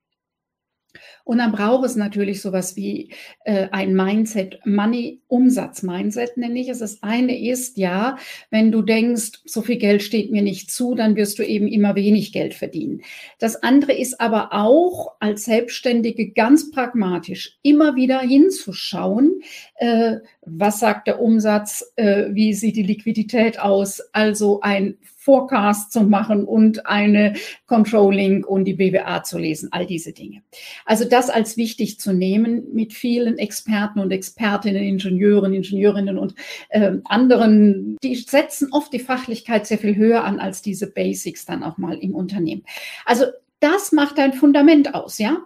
Und 1.25 1.38
dann 1.38 1.52
braucht 1.52 1.87
es 1.87 1.96
natürlich 1.96 2.40
sowas 2.40 2.76
wie 2.76 3.12
äh, 3.44 3.68
ein 3.70 3.94
Mindset, 3.94 4.61
Money-Umsatz-Mindset 4.64 6.37
nenne 6.37 6.61
ich 6.61 6.68
es. 6.68 6.80
Das 6.80 7.02
eine 7.02 7.40
ist, 7.40 7.78
ja, 7.78 8.16
wenn 8.50 8.72
du 8.72 8.82
denkst, 8.82 9.40
so 9.44 9.62
viel 9.62 9.76
Geld 9.76 10.02
steht 10.02 10.30
mir 10.30 10.42
nicht 10.42 10.70
zu, 10.70 10.94
dann 10.94 11.16
wirst 11.16 11.38
du 11.38 11.44
eben 11.44 11.68
immer 11.68 11.94
wenig 11.94 12.32
Geld 12.32 12.54
verdienen. 12.54 13.02
Das 13.38 13.62
andere 13.62 13.92
ist 13.92 14.20
aber 14.20 14.52
auch 14.52 15.12
als 15.20 15.44
Selbstständige 15.44 16.32
ganz 16.32 16.70
pragmatisch 16.70 17.58
immer 17.62 17.96
wieder 17.96 18.20
hinzuschauen, 18.20 19.42
äh, 19.76 20.16
was 20.44 20.80
sagt 20.80 21.06
der 21.06 21.20
Umsatz, 21.20 21.92
äh, 21.96 22.26
wie 22.32 22.52
sieht 22.54 22.76
die 22.76 22.82
Liquidität 22.82 23.61
aus, 23.61 24.00
also 24.12 24.61
ein 24.61 24.99
Forecast 25.23 25.93
zu 25.93 26.02
machen 26.02 26.45
und 26.45 26.87
eine 26.87 27.35
Controlling 27.67 28.45
und 28.45 28.64
die 28.64 28.75
BWA 28.75 29.23
zu 29.23 29.38
lesen, 29.38 29.69
all 29.71 29.87
diese 29.87 30.12
Dinge. 30.12 30.43
Also 30.85 31.05
das 31.05 31.31
als 31.31 31.57
wichtig 31.57 32.00
zu 32.00 32.12
nehmen 32.12 32.64
mit 32.73 32.93
vielen 32.93 33.38
Experten 33.38 34.00
und 34.00 34.11
Expertinnen, 34.11 34.83
Ingenieuren, 34.83 35.55
Ingenieurinnen 35.55 36.19
und 36.19 36.35
äh, 36.71 36.93
anderen, 37.05 37.97
die 38.02 38.17
setzen 38.17 38.69
oft 38.73 38.93
die 38.93 38.99
Fachlichkeit 38.99 39.67
sehr 39.67 39.79
viel 39.79 39.97
höher 39.97 40.25
an 40.25 40.41
als 40.41 40.61
diese 40.61 40.91
Basics 40.91 41.45
dann 41.45 41.62
auch 41.62 41.79
mal 41.79 41.99
im 41.99 42.14
Unternehmen. 42.14 42.64
Also 43.05 43.26
das 43.61 43.93
macht 43.93 44.19
dein 44.19 44.33
Fundament 44.33 44.95
aus, 44.95 45.19
ja? 45.19 45.38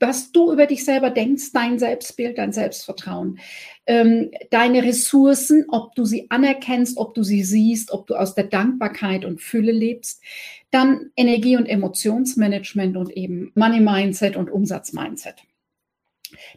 Was 0.00 0.32
du 0.32 0.52
über 0.52 0.66
dich 0.66 0.84
selber 0.84 1.10
denkst, 1.10 1.52
dein 1.52 1.78
Selbstbild, 1.78 2.38
dein 2.38 2.52
Selbstvertrauen, 2.52 3.38
ähm, 3.86 4.30
deine 4.50 4.82
Ressourcen, 4.82 5.66
ob 5.68 5.94
du 5.94 6.04
sie 6.04 6.30
anerkennst, 6.30 6.96
ob 6.96 7.14
du 7.14 7.22
sie 7.22 7.42
siehst, 7.42 7.92
ob 7.92 8.06
du 8.06 8.14
aus 8.14 8.34
der 8.34 8.44
Dankbarkeit 8.44 9.24
und 9.24 9.40
Fülle 9.40 9.72
lebst, 9.72 10.22
dann 10.70 11.10
Energie- 11.16 11.56
und 11.56 11.66
Emotionsmanagement 11.66 12.96
und 12.96 13.10
eben 13.16 13.52
Money 13.54 13.80
Mindset 13.80 14.36
und 14.36 14.50
Umsatz 14.50 14.92
Mindset. 14.92 15.44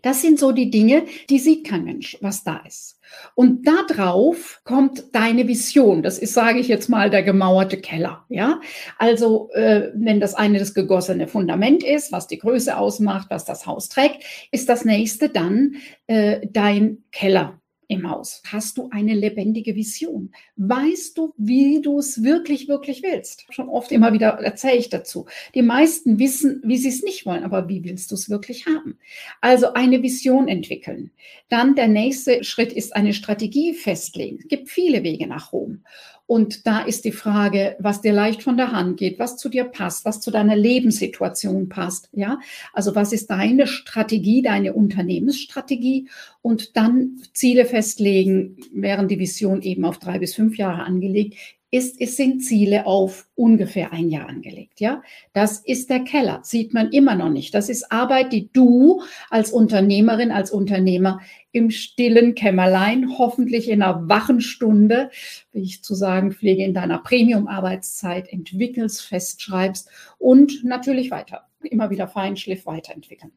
Das 0.02 0.22
sind 0.22 0.40
so 0.40 0.52
die 0.52 0.70
Dinge, 0.70 1.04
die 1.30 1.40
sieht 1.40 1.68
kein 1.68 1.84
Mensch, 1.84 2.18
was 2.22 2.44
da 2.44 2.58
ist. 2.68 3.00
Und 3.36 3.68
da 3.68 3.84
drauf 3.88 4.62
kommt 4.64 5.16
deine 5.16 5.48
Vision. 5.48 6.04
Das 6.04 6.20
ist, 6.20 6.34
sage 6.34 6.60
ich 6.60 6.68
jetzt 6.68 6.90
mal, 6.90 7.10
der 7.10 7.24
gemauerte 7.24 7.78
Keller. 7.78 8.26
Ja, 8.30 8.60
also 8.98 9.50
äh, 9.54 9.92
wenn 9.96 10.20
das 10.20 10.36
eine 10.36 10.60
das 10.60 10.74
gegossene 10.74 11.28
Fundament 11.28 11.84
ist, 11.84 12.12
was 12.12 12.28
die 12.28 12.38
Größe 12.38 12.78
ausmacht, 12.78 13.28
was 13.30 13.46
das 13.46 13.66
Haus 13.66 13.90
trägt, 13.90 14.24
ist 14.52 14.70
das 14.70 14.86
nächste 14.86 15.30
dann 15.30 15.76
äh, 16.08 16.42
dein 16.52 17.04
Keller 17.12 17.60
im 17.88 18.10
Haus? 18.10 18.42
Hast 18.52 18.78
du 18.78 18.90
eine 18.92 19.14
lebendige 19.14 19.76
Vision? 19.76 20.32
Weißt 20.58 21.18
du, 21.18 21.34
wie 21.38 21.82
du 21.82 22.00
es 22.00 22.24
wirklich, 22.24 22.68
wirklich 22.68 23.02
willst? 23.04 23.46
Schon 23.50 23.70
oft 23.70 23.92
immer 23.92 24.14
wieder 24.14 24.30
erzähle 24.40 24.78
ich 24.78 24.90
dazu. 24.90 25.26
Die 25.56 25.62
meisten 25.62 26.20
wissen, 26.20 26.62
wie 26.64 26.78
sie 26.78 26.90
es 26.90 27.04
nicht 27.04 27.26
wollen, 27.26 27.44
aber 27.44 27.70
wie 27.70 27.84
willst 27.84 28.12
du 28.12 28.16
es 28.16 28.30
wirklich 28.30 28.66
haben? 28.66 28.98
Also 29.42 29.74
eine 29.74 30.04
Vision 30.04 30.48
entwickeln. 30.48 31.12
Dann 31.50 31.76
der 31.76 31.88
nächste 31.88 32.44
Schritt 32.44 32.74
ist 32.74 32.96
eine 32.96 33.14
Strategie 33.14 33.74
festlegen. 33.74 34.40
Es 34.42 34.48
gibt 34.48 34.70
viele 34.70 35.04
Wege 35.04 35.28
nach 35.28 35.54
Rom. 35.54 35.84
Und 36.28 36.68
da 36.68 36.82
ist 36.82 37.06
die 37.06 37.14
Frage, 37.14 37.78
was 37.80 38.02
dir 38.02 38.12
leicht 38.12 38.44
von 38.44 38.58
der 38.58 38.74
Hand 38.74 38.98
geht, 38.98 39.18
was 39.18 39.38
zu 39.38 39.48
dir 39.48 39.64
passt, 39.64 40.04
was 40.04 40.20
zu 40.20 40.30
deiner 40.30 40.58
Lebenssituation 40.58 41.70
passt. 41.70 42.10
Ja, 42.12 42.40
also 42.74 42.96
was 42.96 43.14
ist 43.14 43.30
deine 43.30 43.66
Strategie, 43.66 44.42
deine 44.42 44.74
Unternehmensstrategie? 44.74 46.10
Und 46.42 46.76
dann 46.76 47.22
Ziele 47.34 47.66
festlegen, 47.66 48.58
während 48.74 49.10
die 49.10 49.20
Vision 49.20 49.62
eben 49.62 49.86
auf 49.86 50.00
drei 50.00 50.20
bis 50.20 50.36
fünf 50.36 50.58
Jahre 50.58 50.84
angelegt 50.84 51.36
ist, 51.70 52.00
es 52.00 52.16
sind 52.16 52.42
Ziele 52.42 52.86
auf 52.86 53.28
ungefähr 53.36 53.92
ein 53.92 54.10
Jahr 54.10 54.30
angelegt. 54.30 54.80
Ja, 54.80 55.04
das 55.34 55.60
ist 55.60 55.90
der 55.90 56.00
Keller. 56.00 56.40
Sieht 56.44 56.74
man 56.74 56.92
immer 56.92 57.16
noch 57.16 57.30
nicht. 57.30 57.54
Das 57.54 57.68
ist 57.68 57.92
Arbeit, 57.92 58.32
die 58.32 58.50
du 58.54 59.02
als 59.30 59.52
Unternehmerin, 59.52 60.32
als 60.32 60.52
Unternehmer 60.52 61.20
im 61.52 61.70
stillen 61.70 62.36
Kämmerlein, 62.36 63.18
hoffentlich 63.18 63.70
in 63.70 63.82
einer 63.82 64.08
wachen 64.08 64.40
Stunde, 64.40 65.10
wie 65.52 65.62
ich 65.62 65.84
zu 65.84 65.94
sagen 65.94 66.32
pflege, 66.32 66.64
in 66.64 66.74
deiner 66.74 67.00
Premium-Arbeitszeit 67.00 68.30
entwickelst, 68.30 69.02
festschreibst 69.02 69.90
und 70.18 70.64
natürlich 70.64 71.12
weiter, 71.12 71.50
immer 71.64 71.90
wieder 71.90 72.08
Feinschliff 72.08 72.66
weiterentwickeln. 72.66 73.34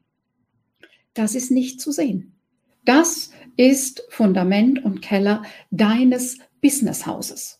Das 1.14 1.34
ist 1.34 1.50
nicht 1.50 1.80
zu 1.80 1.90
sehen. 1.90 2.36
Das 2.84 3.30
ist 3.56 4.04
Fundament 4.08 4.84
und 4.84 5.02
Keller 5.02 5.42
deines 5.70 6.38
Businesshauses. 6.60 7.59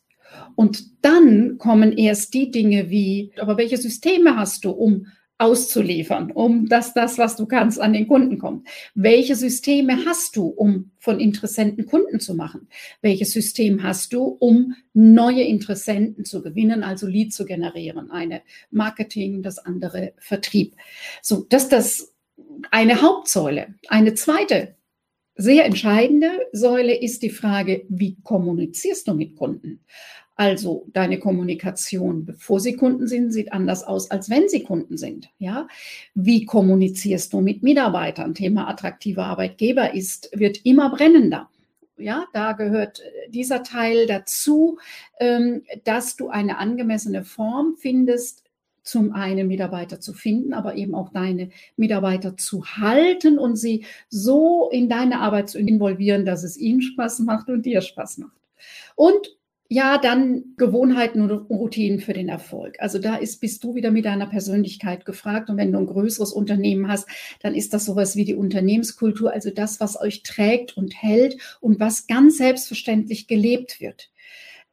Und 0.55 1.05
dann 1.05 1.59
kommen 1.59 1.93
erst 1.93 2.35
die 2.35 2.51
Dinge 2.51 2.91
wie, 2.91 3.33
aber 3.39 3.57
welche 3.57 3.77
Systeme 3.77 4.37
hast 4.37 4.65
du, 4.65 4.71
um 4.71 5.07
auszuliefern, 5.41 6.33
um 6.33 6.69
dass 6.69 6.93
das, 6.93 7.17
was 7.17 7.35
du 7.35 7.47
kannst, 7.47 7.81
an 7.81 7.95
den 7.95 8.07
Kunden 8.07 8.39
kommt? 8.39 8.69
Welche 8.95 9.35
Systeme 9.35 10.05
hast 10.05 10.37
du, 10.37 10.47
um 10.47 10.91
von 10.99 11.19
Interessenten 11.19 11.87
Kunden 11.87 12.21
zu 12.21 12.35
machen? 12.35 12.69
Welches 13.01 13.33
System 13.33 13.83
hast 13.83 14.13
du, 14.13 14.23
um 14.23 14.75
neue 14.93 15.43
Interessenten 15.43 16.27
zu 16.27 16.43
gewinnen, 16.43 16.83
also 16.83 17.07
Lead 17.07 17.33
zu 17.33 17.47
generieren? 17.47 18.11
Eine 18.11 18.43
Marketing, 18.71 19.43
das 19.43 19.59
andere 19.59 20.13
Vertrieb. 20.19 20.77
So, 21.23 21.47
das 21.49 21.65
ist 21.65 21.73
das 21.73 22.15
eine 22.71 23.01
Hauptsäule. 23.01 23.75
Eine 23.89 24.13
zweite 24.13 24.75
sehr 25.37 25.65
entscheidende 25.65 26.31
Säule 26.53 26.95
ist 26.95 27.23
die 27.23 27.31
Frage, 27.31 27.85
wie 27.89 28.17
kommunizierst 28.23 29.09
du 29.09 29.15
mit 29.15 29.37
Kunden? 29.37 29.81
Also 30.41 30.87
deine 30.95 31.19
Kommunikation, 31.19 32.25
bevor 32.25 32.61
sie 32.61 32.75
Kunden 32.75 33.07
sind, 33.07 33.31
sieht 33.31 33.53
anders 33.53 33.85
aus, 33.85 34.11
als 34.11 34.31
wenn 34.31 34.49
sie 34.49 34.63
Kunden 34.63 34.97
sind. 34.97 35.29
Ja, 35.39 35.69
wie 36.15 36.47
kommunizierst 36.47 37.33
du 37.35 37.43
mit 37.43 37.63
Mitarbeitern? 37.63 38.35
Thema 38.35 38.67
attraktiver 38.67 39.27
Arbeitgeber 39.27 39.93
ist 39.93 40.31
wird 40.33 40.65
immer 40.65 40.89
brennender. 40.89 41.51
Ja, 41.99 42.25
da 42.33 42.53
gehört 42.53 43.03
dieser 43.29 43.63
Teil 43.63 44.07
dazu, 44.07 44.79
ähm, 45.19 45.63
dass 45.85 46.17
du 46.17 46.31
eine 46.31 46.57
angemessene 46.57 47.23
Form 47.25 47.77
findest, 47.77 48.45
zum 48.83 49.13
einen 49.13 49.49
Mitarbeiter 49.49 50.01
zu 50.01 50.13
finden, 50.13 50.55
aber 50.55 50.75
eben 50.77 50.95
auch 50.95 51.11
deine 51.11 51.51
Mitarbeiter 51.77 52.37
zu 52.37 52.65
halten 52.65 53.39
und 53.39 53.57
sie 53.57 53.85
so 54.09 54.69
in 54.71 54.89
deine 54.89 55.21
Arbeit 55.21 55.49
zu 55.49 55.59
involvieren, 55.59 56.25
dass 56.25 56.45
es 56.45 56.57
ihnen 56.57 56.83
Spaß 56.83 57.21
macht 57.21 57.49
und 57.49 57.67
dir 57.67 57.81
Spaß 57.81 58.19
macht. 58.19 58.37
Und 58.97 59.37
ja, 59.73 59.99
dann 59.99 60.57
Gewohnheiten 60.57 61.23
und 61.23 61.31
Routinen 61.31 62.01
für 62.01 62.13
den 62.13 62.29
Erfolg. 62.29 62.75
Also 62.81 62.99
da 62.99 63.15
ist, 63.15 63.41
bist 63.41 63.63
du 63.63 63.77
wieder 63.77 63.93
mit 63.93 64.05
deiner 64.05 64.27
Persönlichkeit 64.27 65.05
gefragt. 65.05 65.49
Und 65.49 65.59
wenn 65.59 65.71
du 65.71 65.79
ein 65.79 65.87
größeres 65.87 66.33
Unternehmen 66.33 66.89
hast, 66.89 67.09
dann 67.41 67.55
ist 67.55 67.73
das 67.73 67.85
sowas 67.85 68.17
wie 68.17 68.25
die 68.25 68.35
Unternehmenskultur, 68.35 69.33
also 69.33 69.51
das, 69.51 69.79
was 69.79 69.99
euch 70.01 70.25
trägt 70.25 70.77
und 70.77 71.01
hält 71.01 71.37
und 71.61 71.79
was 71.79 72.09
ganz 72.09 72.39
selbstverständlich 72.39 73.29
gelebt 73.29 73.81
wird. 73.81 74.11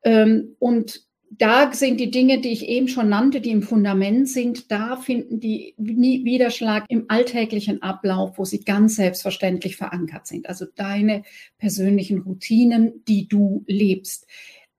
Ähm, 0.04 0.56
und 0.58 1.07
da 1.30 1.72
sind 1.74 2.00
die 2.00 2.12
Dinge, 2.12 2.40
die 2.40 2.52
ich 2.52 2.68
eben 2.68 2.88
schon 2.88 3.10
nannte, 3.10 3.42
die 3.42 3.52
im 3.52 3.62
Fundament 3.62 4.30
sind, 4.30 4.72
da 4.72 4.96
finden 4.96 5.40
die 5.40 5.74
Widerschlag 5.78 6.86
im 6.90 7.06
alltäglichen 7.10 7.82
Ablauf, 7.82 8.38
wo 8.38 8.46
sie 8.46 8.64
ganz 8.64 8.96
selbstverständlich 8.96 9.76
verankert 9.76 10.28
sind. 10.28 10.48
Also 10.48 10.66
deine 10.76 11.24
persönlichen 11.58 12.22
Routinen, 12.22 13.04
die 13.08 13.28
du 13.28 13.64
lebst 13.68 14.26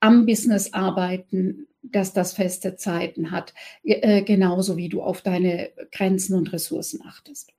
am 0.01 0.27
Business 0.27 0.73
arbeiten, 0.73 1.67
dass 1.83 2.13
das 2.13 2.33
feste 2.33 2.77
Zeiten 2.77 3.31
hat, 3.31 3.55
äh, 3.85 4.23
genauso 4.23 4.77
wie 4.77 4.89
du 4.89 5.03
auf 5.03 5.23
deine 5.23 5.71
Grenzen 5.93 6.35
und 6.35 6.53
Ressourcen 6.53 7.01
achtest. 7.07 7.53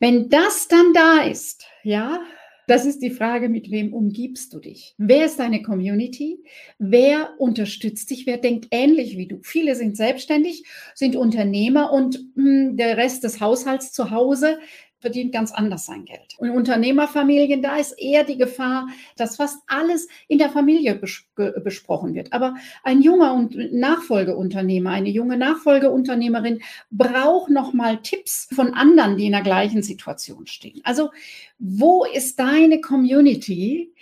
Wenn 0.00 0.28
das 0.28 0.68
dann 0.68 0.92
da 0.92 1.22
ist, 1.22 1.66
ja, 1.82 2.20
Das 2.68 2.84
ist 2.84 3.00
die 3.00 3.08
Frage, 3.08 3.48
mit 3.48 3.70
wem 3.70 3.94
umgibst 3.94 4.52
du 4.52 4.58
dich? 4.58 4.94
Wer 4.98 5.24
ist 5.24 5.38
deine 5.38 5.62
Community? 5.62 6.44
Wer 6.78 7.30
unterstützt 7.38 8.10
dich? 8.10 8.26
Wer 8.26 8.36
denkt 8.36 8.68
ähnlich 8.72 9.16
wie 9.16 9.26
du? 9.26 9.38
Viele 9.42 9.74
sind 9.74 9.96
selbstständig, 9.96 10.64
sind 10.94 11.16
Unternehmer 11.16 11.90
und 11.90 12.20
mh, 12.36 12.44
hm, 12.44 12.76
der 12.76 12.98
Rest 12.98 13.24
des 13.24 13.40
Haushalts 13.40 13.92
zu 13.92 14.10
Hause 14.10 14.58
verdient 15.00 15.32
ganz 15.32 15.52
anders 15.52 15.86
sein 15.86 16.04
Geld. 16.04 16.34
Und 16.38 16.50
Unternehmerfamilien, 16.50 17.62
da 17.62 17.76
ist 17.76 17.92
eher 17.92 18.24
die 18.24 18.36
Gefahr, 18.36 18.88
dass 19.16 19.36
fast 19.36 19.62
alles 19.66 20.08
in 20.26 20.38
der 20.38 20.50
Familie 20.50 20.94
bes 20.94 21.24
besprochen 21.62 22.14
wird. 22.14 22.32
Aber 22.32 22.56
ein 22.82 23.00
junger 23.00 23.34
und 23.34 23.56
Nachfolgeunternehmer, 23.72 24.90
eine 24.90 25.10
junge 25.10 25.36
Nachfolgeunternehmerin 25.36 26.60
braucht 26.90 27.50
nochmal 27.50 27.98
Tipps 28.02 28.48
von 28.52 28.74
anderen, 28.74 29.16
die 29.16 29.26
in 29.26 29.32
der 29.32 29.42
gleichen 29.42 29.82
Situation 29.82 30.46
stehen. 30.46 30.80
Also, 30.84 31.10
wo 31.58 32.04
ist 32.04 32.38
deine 32.38 32.80
Community? 32.80 33.92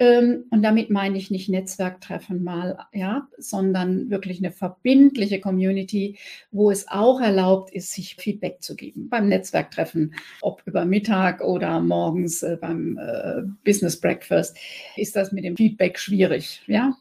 Ähm, 0.00 0.46
und 0.50 0.62
damit 0.62 0.88
meine 0.88 1.18
ich 1.18 1.30
nicht 1.30 1.50
Netzwerktreffen 1.50 2.42
mal, 2.42 2.78
ja, 2.94 3.28
sondern 3.36 4.08
wirklich 4.08 4.38
eine 4.38 4.50
verbindliche 4.50 5.40
Community, 5.40 6.16
wo 6.50 6.70
es 6.70 6.88
auch 6.88 7.20
erlaubt 7.20 7.70
ist, 7.70 7.92
sich 7.92 8.16
Feedback 8.16 8.62
zu 8.62 8.74
geben. 8.76 9.10
Beim 9.10 9.28
Netzwerktreffen, 9.28 10.14
ob 10.40 10.62
über 10.64 10.86
Mittag 10.86 11.42
oder 11.42 11.80
morgens 11.80 12.42
äh, 12.42 12.56
beim 12.58 12.96
äh, 12.96 13.42
Business 13.62 14.00
Breakfast, 14.00 14.56
ist 14.96 15.16
das 15.16 15.32
mit 15.32 15.44
dem 15.44 15.58
Feedback 15.58 15.98
schwierig, 15.98 16.62
ja. 16.66 16.96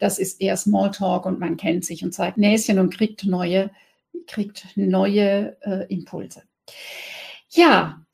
Das 0.00 0.18
ist 0.18 0.40
eher 0.40 0.56
Smalltalk 0.56 1.26
und 1.26 1.38
man 1.38 1.56
kennt 1.56 1.84
sich 1.84 2.02
und 2.02 2.12
zeigt 2.12 2.36
Näschen 2.36 2.80
und 2.80 2.92
kriegt 2.92 3.24
neue, 3.24 3.70
kriegt 4.26 4.66
neue 4.74 5.56
äh, 5.60 5.86
Impulse. 5.86 6.42
Ja, 7.50 8.04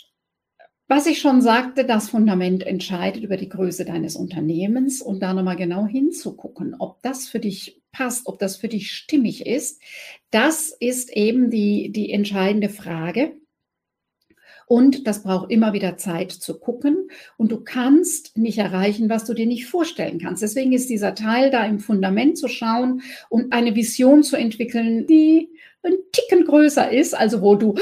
was 0.89 1.07
ich 1.07 1.19
schon 1.19 1.43
sagte, 1.43 1.85
das 1.85 2.11
Fundament 2.11 2.65
entscheidet 2.65 3.25
über 3.25 3.37
die 3.37 3.49
Größe 3.49 3.85
deines 3.85 4.15
Unternehmens 4.15 5.03
und 5.03 5.21
da 5.21 5.35
nochmal 5.35 5.57
genau 5.57 5.87
hinzugucken, 5.87 6.77
ob 6.79 7.03
das 7.03 7.27
für 7.27 7.41
dich 7.41 7.83
passt, 7.91 8.27
ob 8.27 8.39
das 8.39 8.57
für 8.57 8.69
dich 8.69 8.93
stimmig 8.93 9.47
ist, 9.47 9.83
das 10.31 10.71
ist 10.71 11.11
eben 11.17 11.51
die, 11.51 11.91
die 11.91 12.13
entscheidende 12.13 12.69
Frage. 12.69 13.33
Und 14.69 15.07
das 15.07 15.23
braucht 15.23 15.51
immer 15.51 15.73
wieder 15.73 15.97
Zeit 15.97 16.33
zu 16.33 16.59
gucken. 16.59 17.09
Und 17.37 17.53
du 17.53 17.63
kannst 17.63 18.37
nicht 18.37 18.59
erreichen, 18.59 19.09
was 19.09 19.25
du 19.25 19.33
dir 19.33 19.47
nicht 19.47 19.67
vorstellen 19.67 20.19
kannst. 20.19 20.43
Deswegen 20.43 20.73
ist 20.73 20.91
dieser 20.91 21.15
Teil 21.15 21.51
da 21.51 21.65
im 21.65 21.79
Fundament 21.79 22.37
zu 22.37 22.49
schauen 22.49 23.03
und 23.29 23.53
eine 23.53 23.77
Vision 23.77 24.25
zu 24.25 24.37
entwickeln, 24.37 25.07
die 25.07 25.51
ein 25.83 25.95
Ticken 26.11 26.45
größer 26.45 26.91
ist, 26.91 27.15
also 27.15 27.43
wo 27.43 27.55
du 27.55 27.77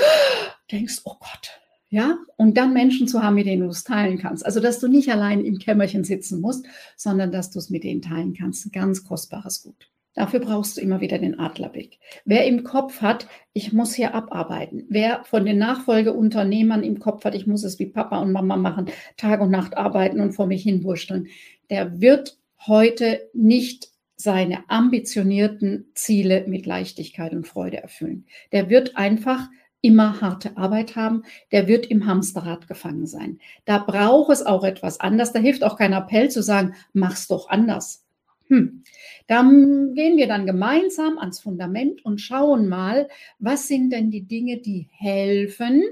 denkst, 0.70 1.00
oh 1.04 1.14
Gott, 1.18 1.63
ja, 1.94 2.18
und 2.36 2.56
dann 2.56 2.72
Menschen 2.72 3.06
zu 3.06 3.22
haben, 3.22 3.36
mit 3.36 3.46
denen 3.46 3.62
du 3.62 3.68
es 3.68 3.84
teilen 3.84 4.18
kannst. 4.18 4.44
Also, 4.44 4.58
dass 4.58 4.80
du 4.80 4.88
nicht 4.88 5.12
allein 5.12 5.44
im 5.44 5.58
Kämmerchen 5.58 6.02
sitzen 6.02 6.40
musst, 6.40 6.66
sondern 6.96 7.30
dass 7.30 7.52
du 7.52 7.60
es 7.60 7.70
mit 7.70 7.84
denen 7.84 8.02
teilen 8.02 8.34
kannst. 8.34 8.66
Ein 8.66 8.72
ganz 8.72 9.04
kostbares 9.04 9.62
Gut. 9.62 9.92
Dafür 10.12 10.40
brauchst 10.40 10.76
du 10.76 10.80
immer 10.80 11.00
wieder 11.00 11.18
den 11.18 11.38
Adlerblick. 11.38 12.00
Wer 12.24 12.46
im 12.46 12.64
Kopf 12.64 13.00
hat, 13.00 13.28
ich 13.52 13.72
muss 13.72 13.94
hier 13.94 14.12
abarbeiten, 14.12 14.86
wer 14.88 15.22
von 15.22 15.46
den 15.46 15.58
Nachfolgeunternehmern 15.58 16.82
im 16.82 16.98
Kopf 16.98 17.24
hat, 17.24 17.36
ich 17.36 17.46
muss 17.46 17.62
es 17.62 17.78
wie 17.78 17.86
Papa 17.86 18.18
und 18.18 18.32
Mama 18.32 18.56
machen, 18.56 18.90
Tag 19.16 19.40
und 19.40 19.50
Nacht 19.50 19.76
arbeiten 19.76 20.20
und 20.20 20.32
vor 20.32 20.48
mich 20.48 20.64
hinwurschteln, 20.64 21.28
der 21.70 22.00
wird 22.00 22.38
heute 22.66 23.20
nicht 23.34 23.90
seine 24.16 24.68
ambitionierten 24.68 25.92
Ziele 25.94 26.44
mit 26.48 26.66
Leichtigkeit 26.66 27.32
und 27.34 27.46
Freude 27.46 27.76
erfüllen. 27.76 28.26
Der 28.50 28.68
wird 28.68 28.96
einfach 28.96 29.48
immer 29.84 30.20
harte 30.22 30.56
Arbeit 30.56 30.96
haben, 30.96 31.24
der 31.52 31.68
wird 31.68 31.86
im 31.86 32.06
Hamsterrad 32.06 32.66
gefangen 32.66 33.06
sein. 33.06 33.38
Da 33.66 33.78
braucht 33.78 34.32
es 34.32 34.44
auch 34.44 34.64
etwas 34.64 34.98
anders. 34.98 35.32
Da 35.32 35.38
hilft 35.38 35.62
auch 35.62 35.76
kein 35.76 35.92
Appell 35.92 36.30
zu 36.30 36.42
sagen, 36.42 36.74
mach's 36.94 37.28
doch 37.28 37.50
anders. 37.50 38.04
Hm. 38.48 38.82
Dann 39.26 39.94
gehen 39.94 40.16
wir 40.16 40.26
dann 40.26 40.46
gemeinsam 40.46 41.18
ans 41.18 41.40
Fundament 41.40 42.04
und 42.04 42.20
schauen 42.20 42.68
mal, 42.68 43.08
was 43.38 43.68
sind 43.68 43.90
denn 43.90 44.10
die 44.10 44.26
Dinge, 44.26 44.58
die 44.58 44.88
helfen, 44.90 45.82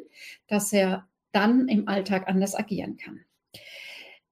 dass 0.49 0.73
er 0.73 1.07
dann 1.33 1.69
im 1.69 1.87
Alltag 1.87 2.29
anders 2.29 2.55
agieren 2.55 2.97
kann. 2.97 3.21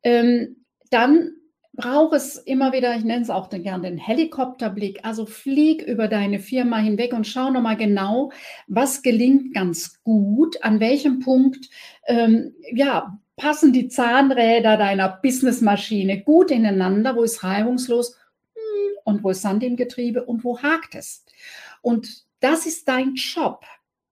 Ähm, 0.03 0.57
dann 0.91 1.33
brauche 1.81 2.17
es 2.17 2.37
immer 2.37 2.73
wieder, 2.73 2.95
ich 2.95 3.05
nenne 3.05 3.23
es 3.23 3.31
auch 3.31 3.49
gerne 3.49 3.89
den 3.89 3.99
Helikopterblick. 3.99 5.05
Also 5.05 5.27
flieg 5.27 5.83
über 5.83 6.09
deine 6.09 6.39
Firma 6.39 6.79
hinweg 6.79 7.13
und 7.13 7.27
schau 7.27 7.51
nochmal 7.51 7.77
genau, 7.77 8.31
was 8.67 9.03
gelingt 9.03 9.55
ganz 9.55 10.03
gut, 10.03 10.63
an 10.63 10.81
welchem 10.81 11.21
Punkt, 11.21 11.71
ähm, 12.07 12.55
ja, 12.73 13.19
passen 13.37 13.73
die 13.73 13.89
Zahnräder 13.89 14.77
deiner 14.77 15.09
Businessmaschine 15.09 16.23
gut 16.23 16.51
ineinander, 16.51 17.17
wo 17.17 17.23
ist 17.23 17.43
reibungslos 17.43 18.17
hm, 18.55 18.99
und 19.05 19.25
wo 19.25 19.31
ist 19.31 19.43
Sand 19.43 19.63
im 19.63 19.77
Getriebe 19.77 20.25
und 20.25 20.45
wo 20.45 20.61
hakt 20.61 20.95
es. 20.95 21.25
Und 21.81 22.25
das 22.41 22.67
ist 22.67 22.89
dein 22.89 23.15
Job. 23.15 23.65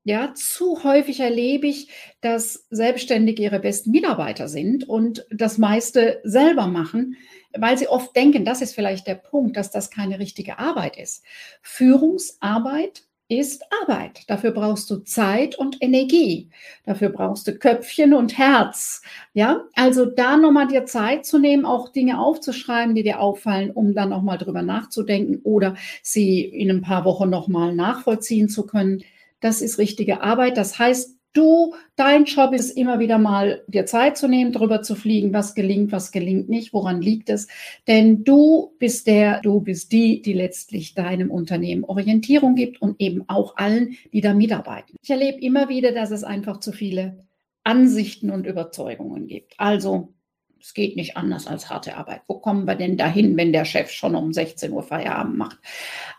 Ja, 0.09 0.33
zu 0.33 0.85
häufig 0.85 1.21
erlebe 1.21 1.67
ich, 1.67 1.89
dass 2.23 2.67
Selbstständige 2.71 3.43
ihre 3.43 3.61
besten 3.61 3.91
Mitarbeiter 3.91 4.49
sind 4.49 4.89
und 4.89 5.27
das 5.31 5.59
meiste 5.59 6.23
selber 6.25 6.67
machen, 6.67 7.17
weil 7.55 7.77
sie 7.77 7.89
oft 7.89 8.17
denken, 8.17 8.47
das 8.47 8.63
ist 8.63 8.75
vielleicht 8.75 9.07
der 9.07 9.17
Punkt, 9.17 9.59
dass 9.59 9.71
das 9.71 9.91
keine 9.91 10.19
richtige 10.19 10.59
Arbeit 10.59 10.97
ist. 10.97 11.25
Führungsarbeit 11.61 13.03
ist 13.29 13.63
Arbeit. 13.83 14.23
Dafür 14.29 14.53
brauchst 14.53 14.89
du 14.89 15.01
Zeit 15.01 15.59
und 15.59 15.77
Energie. 15.83 16.49
Dafür 16.87 17.11
brauchst 17.11 17.47
du 17.47 17.59
Köpfchen 17.59 18.15
und 18.15 18.39
Herz. 18.39 19.03
Ja, 19.35 19.67
also 19.75 20.07
da 20.07 20.39
nochmal 20.39 20.69
dir 20.69 20.87
Zeit 20.87 21.27
zu 21.27 21.39
nehmen, 21.39 21.67
auch 21.67 21.91
Dinge 21.91 22.19
aufzuschreiben, 22.19 22.95
die 22.95 23.03
dir 23.03 23.21
auffallen, 23.21 23.73
um 23.73 23.93
dann 23.95 24.09
nochmal 24.09 24.39
drüber 24.39 24.63
nachzudenken 24.63 25.43
oder 25.45 25.75
sie 26.03 26.41
in 26.47 26.71
ein 26.71 26.81
paar 26.81 27.05
Wochen 27.05 27.29
nochmal 27.29 27.75
nachvollziehen 27.75 28.49
zu 28.49 28.65
können 28.65 29.03
das 29.41 29.61
ist 29.61 29.79
richtige 29.79 30.23
Arbeit. 30.23 30.57
Das 30.57 30.79
heißt, 30.79 31.19
du, 31.33 31.75
dein 31.97 32.25
Job 32.25 32.53
ist 32.53 32.71
immer 32.71 32.99
wieder 32.99 33.19
mal 33.19 33.63
dir 33.69 33.87
Zeit 33.87 34.17
zu 34.19 34.29
nehmen, 34.29 34.53
drüber 34.53 34.83
zu 34.83 34.95
fliegen, 34.95 35.33
was 35.33 35.55
gelingt, 35.55 35.93
was 35.93 36.11
gelingt 36.11 36.49
nicht, 36.49 36.73
woran 36.73 37.01
liegt 37.01 37.31
es. 37.31 37.49
Denn 37.87 38.25
du 38.25 38.75
bist 38.79 39.07
der, 39.07 39.41
du 39.41 39.61
bist 39.61 39.93
die, 39.93 40.21
die 40.23 40.33
letztlich 40.33 40.95
deinem 40.95 41.31
Unternehmen 41.31 41.85
Orientierung 41.85 42.55
gibt 42.55 42.83
und 42.83 43.01
eben 43.01 43.25
auch 43.29 43.57
allen, 43.57 43.97
die 44.13 44.21
da 44.21 44.35
mitarbeiten. 44.35 44.97
Ich 45.03 45.11
erlebe 45.11 45.41
immer 45.41 45.69
wieder, 45.69 45.93
dass 45.93 46.11
es 46.11 46.25
einfach 46.25 46.61
zu 46.61 46.73
viele 46.73 47.25
Ansichten 47.65 48.31
und 48.31 48.47
Überzeugungen 48.47 49.27
gibt. 49.27 49.55
Also 49.59 50.15
es 50.61 50.75
geht 50.75 50.97
nicht 50.97 51.17
anders 51.17 51.47
als 51.47 51.71
harte 51.71 51.97
Arbeit. 51.97 52.23
Wo 52.27 52.41
kommen 52.41 52.67
wir 52.67 52.75
denn 52.75 52.97
dahin, 52.97 53.37
wenn 53.37 53.53
der 53.53 53.65
Chef 53.65 53.91
schon 53.91 54.17
um 54.17 54.33
16 54.33 54.73
Uhr 54.73 54.83
Feierabend 54.83 55.37
macht? 55.37 55.59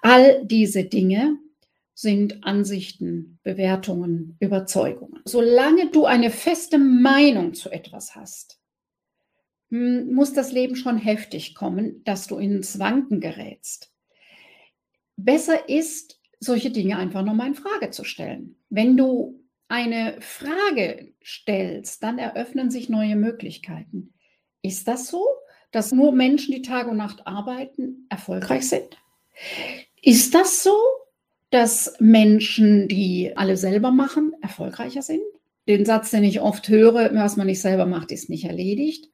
All 0.01 0.45
diese 0.45 0.86
Dinge 0.86 1.38
sind 2.01 2.45
Ansichten, 2.45 3.39
Bewertungen, 3.43 4.38
Überzeugungen. 4.39 5.19
Solange 5.25 5.91
du 5.91 6.05
eine 6.05 6.29
feste 6.31 6.77
Meinung 6.77 7.53
zu 7.53 7.69
etwas 7.71 8.15
hast, 8.15 8.62
hm, 9.69 10.13
muss 10.13 10.31
das 10.31 10.53
Leben 10.53 10.77
schon 10.77 10.97
heftig 10.97 11.55
kommen, 11.55 12.01
dass 12.05 12.27
du 12.27 12.38
ins 12.38 12.79
Wanken 12.79 13.19
gerätst. 13.19 13.91
Besser 15.17 15.67
ist, 15.67 16.21
solche 16.39 16.71
Dinge 16.71 16.97
einfach 16.97 17.25
nochmal 17.25 17.47
in 17.47 17.55
Frage 17.55 17.89
zu 17.89 18.05
stellen. 18.05 18.55
Wenn 18.69 18.95
du 18.95 19.43
eine 19.67 20.21
Frage 20.21 21.13
stellst, 21.21 22.01
dann 22.01 22.17
eröffnen 22.17 22.71
sich 22.71 22.88
neue 22.88 23.17
Möglichkeiten. 23.17 24.13
Ist 24.62 24.88
das 24.88 25.07
so, 25.07 25.27
dass 25.71 25.91
nur 25.91 26.13
Menschen, 26.13 26.53
die 26.53 26.62
Tag 26.62 26.88
und 26.88 26.95
Nacht 26.95 27.27
arbeiten, 27.27 28.05
erfolgreich 28.07 28.69
sind? 28.69 28.97
Ist 30.01 30.33
das 30.33 30.63
so, 30.63 30.77
dass 31.49 31.93
Menschen, 31.99 32.88
die 32.88 33.33
alle 33.35 33.57
selber 33.57 33.91
machen, 33.91 34.33
erfolgreicher 34.41 35.01
sind. 35.01 35.21
Den 35.67 35.85
Satz, 35.85 36.12
den 36.12 36.23
ich 36.23 36.41
oft 36.41 36.67
höre, 36.69 37.13
was 37.13 37.38
man 37.38 37.47
nicht 37.47 37.62
selber 37.62 37.85
macht, 37.85 38.12
ist 38.12 38.29
nicht 38.29 38.45
erledigt. 38.45 39.09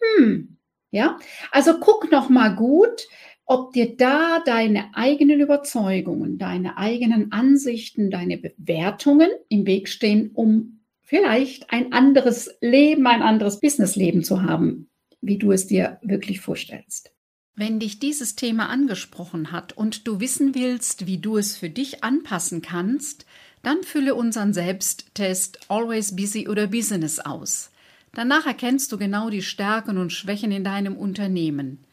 Hm, 0.00 0.56
ja. 0.90 1.18
Also 1.50 1.78
guck 1.78 2.10
noch 2.10 2.28
mal 2.28 2.54
gut, 2.54 3.06
ob 3.44 3.72
dir 3.72 3.96
da 3.96 4.40
deine 4.44 4.94
eigenen 4.94 5.40
Überzeugungen, 5.40 6.38
deine 6.38 6.78
eigenen 6.78 7.32
Ansichten, 7.32 8.10
deine 8.10 8.38
Bewertungen 8.38 9.28
im 9.48 9.66
Weg 9.66 9.88
stehen, 9.88 10.30
um 10.34 10.80
vielleicht 11.02 11.72
ein 11.72 11.92
anderes 11.92 12.56
Leben, 12.60 13.08
ein 13.08 13.22
anderes 13.22 13.58
Businessleben 13.58 14.22
zu 14.22 14.42
haben, 14.42 14.88
wie 15.20 15.38
du 15.38 15.50
es 15.50 15.66
dir 15.66 15.98
wirklich 16.02 16.40
vorstellst. 16.40 17.12
Wenn 17.56 17.80
dich 17.80 17.98
dieses 17.98 18.36
Thema 18.36 18.68
angesprochen 18.68 19.52
hat 19.52 19.72
und 19.72 20.06
du 20.06 20.20
wissen 20.20 20.54
willst, 20.54 21.06
wie 21.06 21.18
du 21.18 21.36
es 21.36 21.56
für 21.56 21.68
dich 21.68 22.02
anpassen 22.02 22.62
kannst, 22.62 23.26
dann 23.62 23.82
fülle 23.82 24.14
unseren 24.14 24.52
Selbsttest 24.54 25.60
Always 25.68 26.16
Busy 26.16 26.48
oder 26.48 26.68
Business 26.68 27.18
aus. 27.18 27.70
Danach 28.12 28.46
erkennst 28.46 28.90
du 28.92 28.98
genau 28.98 29.30
die 29.30 29.42
Stärken 29.42 29.98
und 29.98 30.12
Schwächen 30.12 30.50
in 30.50 30.64
deinem 30.64 30.96
Unternehmen. 30.96 31.84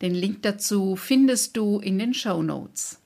Den 0.00 0.14
Link 0.14 0.42
dazu 0.42 0.96
findest 0.96 1.56
du 1.56 1.78
in 1.78 1.98
den 1.98 2.14
Show 2.14 2.42
Notes. 2.42 3.00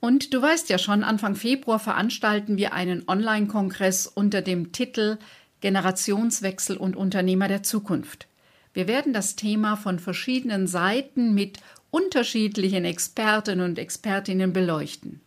Und 0.00 0.32
du 0.32 0.40
weißt 0.40 0.68
ja 0.70 0.78
schon, 0.78 1.04
Anfang 1.04 1.34
Februar 1.34 1.78
veranstalten 1.78 2.56
wir 2.56 2.72
einen 2.72 3.04
Online-Kongress 3.08 4.06
unter 4.06 4.42
dem 4.42 4.72
Titel 4.72 5.18
Generationswechsel 5.60 6.76
und 6.76 6.96
Unternehmer 6.96 7.48
der 7.48 7.62
Zukunft. 7.62 8.28
Wir 8.76 8.88
werden 8.88 9.14
das 9.14 9.36
Thema 9.36 9.76
von 9.76 9.98
verschiedenen 9.98 10.66
Seiten 10.66 11.32
mit 11.32 11.60
unterschiedlichen 11.90 12.84
Experten 12.84 13.62
und 13.62 13.78
Expertinnen 13.78 14.52
beleuchten. 14.52 15.22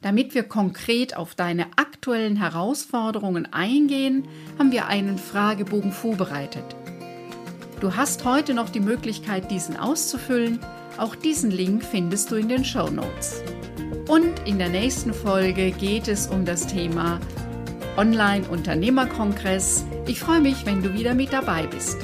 Damit 0.00 0.36
wir 0.36 0.44
konkret 0.44 1.16
auf 1.16 1.34
deine 1.34 1.66
aktuellen 1.74 2.36
Herausforderungen 2.36 3.52
eingehen, 3.52 4.28
haben 4.60 4.70
wir 4.70 4.86
einen 4.86 5.18
Fragebogen 5.18 5.90
vorbereitet. 5.90 6.62
Du 7.80 7.96
hast 7.96 8.24
heute 8.24 8.54
noch 8.54 8.70
die 8.70 8.78
Möglichkeit, 8.78 9.50
diesen 9.50 9.76
auszufüllen. 9.76 10.60
Auch 10.98 11.16
diesen 11.16 11.50
Link 11.50 11.82
findest 11.82 12.30
du 12.30 12.36
in 12.36 12.48
den 12.48 12.64
Show 12.64 12.88
Notes. 12.90 13.42
Und 14.06 14.46
in 14.46 14.58
der 14.58 14.68
nächsten 14.68 15.12
Folge 15.12 15.72
geht 15.72 16.06
es 16.06 16.28
um 16.28 16.44
das 16.44 16.68
Thema 16.68 17.18
Online-Unternehmerkongress. 17.96 19.84
Ich 20.06 20.20
freue 20.20 20.40
mich, 20.40 20.64
wenn 20.64 20.80
du 20.80 20.94
wieder 20.94 21.14
mit 21.14 21.32
dabei 21.32 21.66
bist. 21.66 21.96